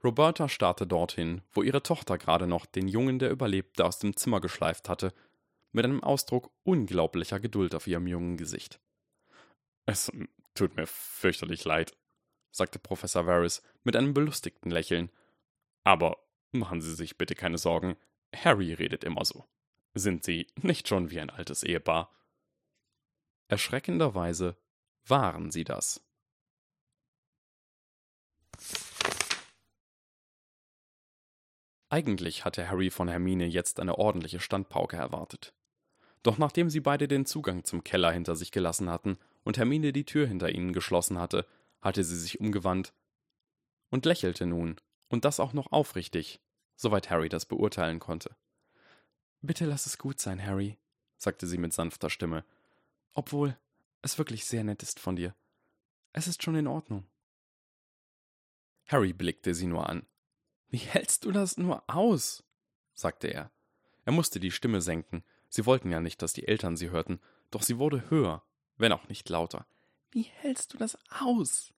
Roberta 0.04 0.48
starrte 0.48 0.86
dorthin, 0.86 1.42
wo 1.52 1.62
ihre 1.62 1.82
Tochter 1.82 2.18
gerade 2.18 2.46
noch 2.46 2.66
den 2.66 2.88
Jungen, 2.88 3.18
der 3.18 3.30
überlebte, 3.30 3.84
aus 3.84 3.98
dem 3.98 4.16
Zimmer 4.16 4.40
geschleift 4.40 4.88
hatte, 4.88 5.12
mit 5.70 5.84
einem 5.84 6.02
Ausdruck 6.02 6.50
unglaublicher 6.64 7.40
Geduld 7.40 7.74
auf 7.74 7.86
ihrem 7.86 8.06
jungen 8.06 8.36
Gesicht. 8.36 8.80
Es 9.86 10.10
tut 10.54 10.76
mir 10.76 10.86
fürchterlich 10.86 11.64
leid, 11.64 11.96
sagte 12.50 12.78
Professor 12.78 13.26
Varys 13.26 13.62
mit 13.84 13.96
einem 13.96 14.12
belustigten 14.12 14.70
Lächeln. 14.70 15.10
Aber 15.84 16.18
machen 16.50 16.80
Sie 16.80 16.94
sich 16.94 17.16
bitte 17.16 17.34
keine 17.34 17.58
Sorgen, 17.58 17.96
Harry 18.34 18.72
redet 18.74 19.04
immer 19.04 19.24
so. 19.24 19.46
Sind 19.94 20.24
Sie 20.24 20.46
nicht 20.56 20.88
schon 20.88 21.10
wie 21.10 21.20
ein 21.20 21.30
altes 21.30 21.62
Ehepaar? 21.62 22.10
Erschreckenderweise 23.48 24.56
waren 25.06 25.50
sie 25.50 25.64
das. 25.64 26.02
Eigentlich 31.92 32.46
hatte 32.46 32.70
Harry 32.70 32.88
von 32.88 33.06
Hermine 33.06 33.44
jetzt 33.44 33.78
eine 33.78 33.98
ordentliche 33.98 34.40
Standpauke 34.40 34.96
erwartet. 34.96 35.52
Doch 36.22 36.38
nachdem 36.38 36.70
sie 36.70 36.80
beide 36.80 37.06
den 37.06 37.26
Zugang 37.26 37.64
zum 37.64 37.84
Keller 37.84 38.10
hinter 38.10 38.34
sich 38.34 38.50
gelassen 38.50 38.88
hatten 38.88 39.18
und 39.44 39.58
Hermine 39.58 39.92
die 39.92 40.06
Tür 40.06 40.26
hinter 40.26 40.48
ihnen 40.48 40.72
geschlossen 40.72 41.18
hatte, 41.18 41.46
hatte 41.82 42.02
sie 42.02 42.16
sich 42.16 42.40
umgewandt 42.40 42.94
und 43.90 44.06
lächelte 44.06 44.46
nun, 44.46 44.80
und 45.10 45.26
das 45.26 45.38
auch 45.38 45.52
noch 45.52 45.70
aufrichtig, 45.70 46.40
soweit 46.76 47.10
Harry 47.10 47.28
das 47.28 47.44
beurteilen 47.44 47.98
konnte. 47.98 48.34
Bitte 49.42 49.66
lass 49.66 49.84
es 49.84 49.98
gut 49.98 50.18
sein, 50.18 50.42
Harry, 50.42 50.78
sagte 51.18 51.46
sie 51.46 51.58
mit 51.58 51.74
sanfter 51.74 52.08
Stimme. 52.08 52.42
Obwohl 53.12 53.54
es 54.00 54.16
wirklich 54.16 54.46
sehr 54.46 54.64
nett 54.64 54.82
ist 54.82 54.98
von 54.98 55.16
dir. 55.16 55.34
Es 56.14 56.26
ist 56.26 56.42
schon 56.42 56.54
in 56.54 56.68
Ordnung. 56.68 57.06
Harry 58.86 59.12
blickte 59.12 59.52
sie 59.52 59.66
nur 59.66 59.90
an. 59.90 60.06
Wie 60.72 60.78
hältst 60.78 61.26
du 61.26 61.32
das 61.32 61.58
nur 61.58 61.84
aus? 61.86 62.42
sagte 62.94 63.28
er. 63.28 63.50
Er 64.06 64.12
musste 64.12 64.40
die 64.40 64.50
Stimme 64.50 64.80
senken. 64.80 65.22
Sie 65.50 65.66
wollten 65.66 65.90
ja 65.90 66.00
nicht, 66.00 66.22
dass 66.22 66.32
die 66.32 66.48
Eltern 66.48 66.78
sie 66.78 66.88
hörten, 66.88 67.20
doch 67.50 67.60
sie 67.60 67.76
wurde 67.76 68.08
höher, 68.08 68.42
wenn 68.78 68.90
auch 68.92 69.06
nicht 69.08 69.28
lauter. 69.28 69.66
Wie 70.12 70.22
hältst 70.22 70.72
du 70.72 70.78
das 70.78 70.96
aus? 71.20 71.74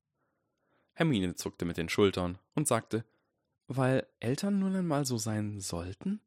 Hermine 0.92 1.35
zuckte 1.35 1.64
mit 1.64 1.76
den 1.76 1.88
Schultern 1.88 2.38
und 2.54 2.68
sagte, 2.68 3.04
weil 3.66 4.07
Eltern 4.20 4.61
nun 4.61 4.76
einmal 4.76 5.04
so 5.04 5.18
sein 5.18 5.61
sollten? 5.61 6.20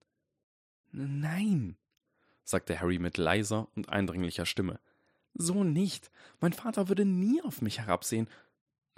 Nein, 0.91 1.77
sagte 2.43 2.81
Harry 2.81 2.99
mit 2.99 3.17
leiser 3.17 3.69
und 3.75 3.87
eindringlicher 3.87 4.45
Stimme. 4.45 4.81
So 5.35 5.63
nicht. 5.63 6.11
Mein 6.41 6.51
Vater 6.51 6.89
würde 6.89 7.05
nie 7.05 7.41
auf 7.43 7.61
mich 7.61 7.79
herabsehen. 7.79 8.27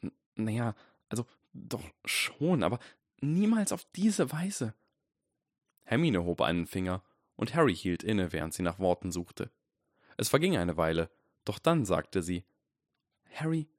N 0.01 0.11
naja, 0.35 0.73
also 1.07 1.27
doch 1.53 1.83
schon, 2.05 2.63
aber 2.63 2.79
niemals 3.21 3.71
auf 3.71 3.85
diese 3.95 4.31
Weise. 4.31 4.73
Hermine 5.83 6.23
hob 6.23 6.41
einen 6.41 6.67
Finger, 6.67 7.03
und 7.35 7.55
Harry 7.55 7.75
hielt 7.75 8.03
inne, 8.03 8.33
während 8.33 8.53
sie 8.53 8.63
nach 8.63 8.79
Worten 8.79 9.11
suchte. 9.11 9.49
Es 10.17 10.27
verging 10.27 10.57
eine 10.57 10.75
Weile, 10.75 11.09
doch 11.45 11.57
dann 11.57 11.85
sagte 11.85 12.21
sie 12.21 12.43
Harry, 13.33 13.69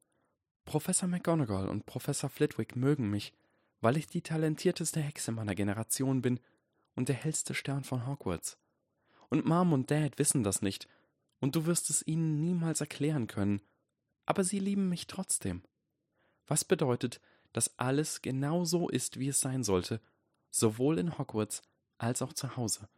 Professor 0.65 1.09
McGonagall 1.09 1.69
und 1.69 1.85
Professor 1.85 2.31
Flitwick 2.31 2.77
mögen 2.77 3.11
mich, 3.11 3.35
weil 3.81 3.97
ich 3.97 4.07
die 4.07 4.23
talentierteste 4.23 5.01
Hexe 5.01 5.33
meiner 5.33 5.55
Generation 5.55 6.23
bin 6.23 6.41
und 6.95 7.09
der 7.09 7.17
hellste 7.17 7.55
Stern 7.55 7.85
von 7.85 8.07
Hogwarts. 8.07 8.59
Und 9.29 9.45
Mom 9.45 9.73
und 9.73 9.91
Dad 9.91 10.19
wissen 10.19 10.43
das 10.43 10.63
nicht, 10.63 10.89
und 11.41 11.57
du 11.57 11.67
wirst 11.67 11.91
es 11.91 12.07
ihnen 12.07 12.41
niemals 12.41 12.81
erklären 12.81 13.27
können, 13.27 13.61
aber 14.27 14.45
sie 14.45 14.59
lieben 14.59 14.89
mich 14.89 15.07
trotzdem. 15.07 15.63
Was 16.47 16.65
bedeutet, 16.65 17.21
dass 17.53 17.79
alles 17.79 18.23
genau 18.23 18.65
so 18.65 18.89
ist, 18.89 19.19
wie 19.19 19.29
es 19.29 19.41
sein 19.41 19.65
sollte, 19.65 20.01
sowohl 20.51 20.99
in 20.99 21.19
Hogwarts 21.19 21.63
als 21.99 22.23
auch 22.23 22.33
zu 22.33 22.57
Hause. 22.57 22.89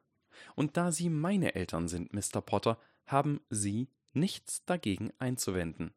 Und 0.55 0.77
da 0.77 0.93
Sie 0.93 1.09
meine 1.11 1.55
Eltern 1.55 1.88
sind, 1.88 2.12
Mr. 2.12 2.41
Potter, 2.41 2.79
haben 3.07 3.41
Sie 3.51 3.88
nichts 4.12 4.65
dagegen 4.65 5.12
einzuwenden. 5.19 5.95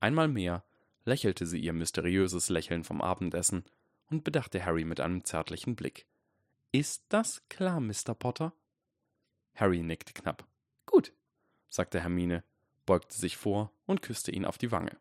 Einmal 0.00 0.28
mehr 0.28 0.64
lächelte 1.04 1.46
sie 1.46 1.58
ihr 1.58 1.72
mysteriöses 1.72 2.48
Lächeln 2.48 2.84
vom 2.84 3.00
Abendessen 3.00 3.64
und 4.10 4.24
bedachte 4.24 4.64
Harry 4.64 4.84
mit 4.84 5.00
einem 5.00 5.24
zärtlichen 5.24 5.76
Blick. 5.76 6.06
Ist 6.72 7.04
das 7.08 7.42
klar, 7.48 7.80
Mr. 7.80 8.14
Potter? 8.18 8.52
Harry 9.54 9.82
nickte 9.82 10.12
knapp. 10.12 10.46
Gut, 10.86 11.12
sagte 11.68 12.00
Hermine, 12.00 12.42
beugte 12.86 13.16
sich 13.16 13.36
vor 13.36 13.72
und 13.86 14.02
küsste 14.02 14.32
ihn 14.32 14.44
auf 14.44 14.58
die 14.58 14.72
Wange. 14.72 14.96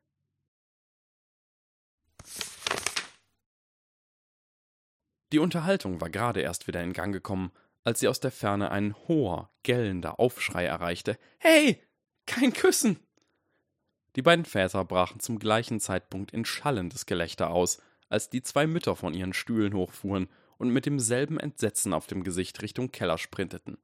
Die 5.33 5.39
Unterhaltung 5.39 5.99
war 5.99 6.11
gerade 6.11 6.41
erst 6.41 6.67
wieder 6.67 6.83
in 6.83 6.93
Gang 6.93 7.11
gekommen, 7.11 7.51
als 7.83 7.99
sie 7.99 8.07
aus 8.07 8.19
der 8.19 8.29
Ferne 8.29 8.69
ein 8.69 8.95
hoher, 9.07 9.49
gellender 9.63 10.19
Aufschrei 10.19 10.65
erreichte. 10.65 11.17
Hey! 11.39 11.81
Kein 12.27 12.53
Küssen! 12.53 12.99
Die 14.15 14.21
beiden 14.21 14.45
Väter 14.45 14.85
brachen 14.85 15.19
zum 15.19 15.39
gleichen 15.39 15.79
Zeitpunkt 15.79 16.31
in 16.33 16.45
schallendes 16.45 17.07
Gelächter 17.07 17.49
aus, 17.49 17.81
als 18.09 18.29
die 18.29 18.43
zwei 18.43 18.67
Mütter 18.67 18.95
von 18.95 19.15
ihren 19.15 19.33
Stühlen 19.33 19.73
hochfuhren 19.73 20.29
und 20.59 20.69
mit 20.69 20.85
demselben 20.85 21.39
Entsetzen 21.39 21.93
auf 21.93 22.05
dem 22.05 22.23
Gesicht 22.23 22.61
Richtung 22.61 22.91
Keller 22.91 23.17
sprinteten. 23.17 23.79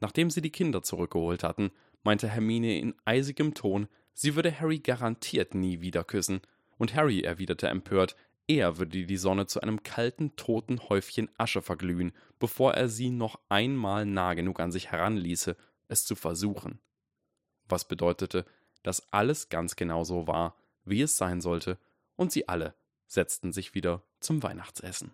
Nachdem 0.00 0.28
sie 0.28 0.42
die 0.42 0.52
Kinder 0.52 0.82
zurückgeholt 0.82 1.44
hatten, 1.44 1.70
meinte 2.02 2.28
Hermine 2.28 2.78
in 2.78 2.94
eisigem 3.06 3.54
Ton, 3.54 3.88
sie 4.12 4.36
würde 4.36 4.60
Harry 4.60 4.80
garantiert 4.80 5.54
nie 5.54 5.80
wieder 5.80 6.04
küssen, 6.04 6.42
und 6.76 6.94
Harry 6.94 7.22
erwiderte 7.22 7.68
empört, 7.68 8.16
er 8.48 8.78
würde 8.78 9.04
die 9.04 9.16
Sonne 9.18 9.46
zu 9.46 9.60
einem 9.60 9.82
kalten, 9.82 10.34
toten 10.34 10.80
Häufchen 10.88 11.28
Asche 11.36 11.60
verglühen, 11.60 12.12
bevor 12.38 12.74
er 12.74 12.88
sie 12.88 13.10
noch 13.10 13.38
einmal 13.50 14.06
nah 14.06 14.32
genug 14.34 14.58
an 14.58 14.72
sich 14.72 14.90
heranließe, 14.90 15.54
es 15.88 16.04
zu 16.06 16.16
versuchen. 16.16 16.80
Was 17.66 17.86
bedeutete, 17.86 18.46
dass 18.82 19.12
alles 19.12 19.50
ganz 19.50 19.76
genau 19.76 20.02
so 20.02 20.26
war, 20.26 20.56
wie 20.84 21.02
es 21.02 21.18
sein 21.18 21.42
sollte, 21.42 21.78
und 22.16 22.32
sie 22.32 22.48
alle 22.48 22.74
setzten 23.06 23.52
sich 23.52 23.74
wieder 23.74 24.02
zum 24.18 24.42
Weihnachtsessen. 24.42 25.12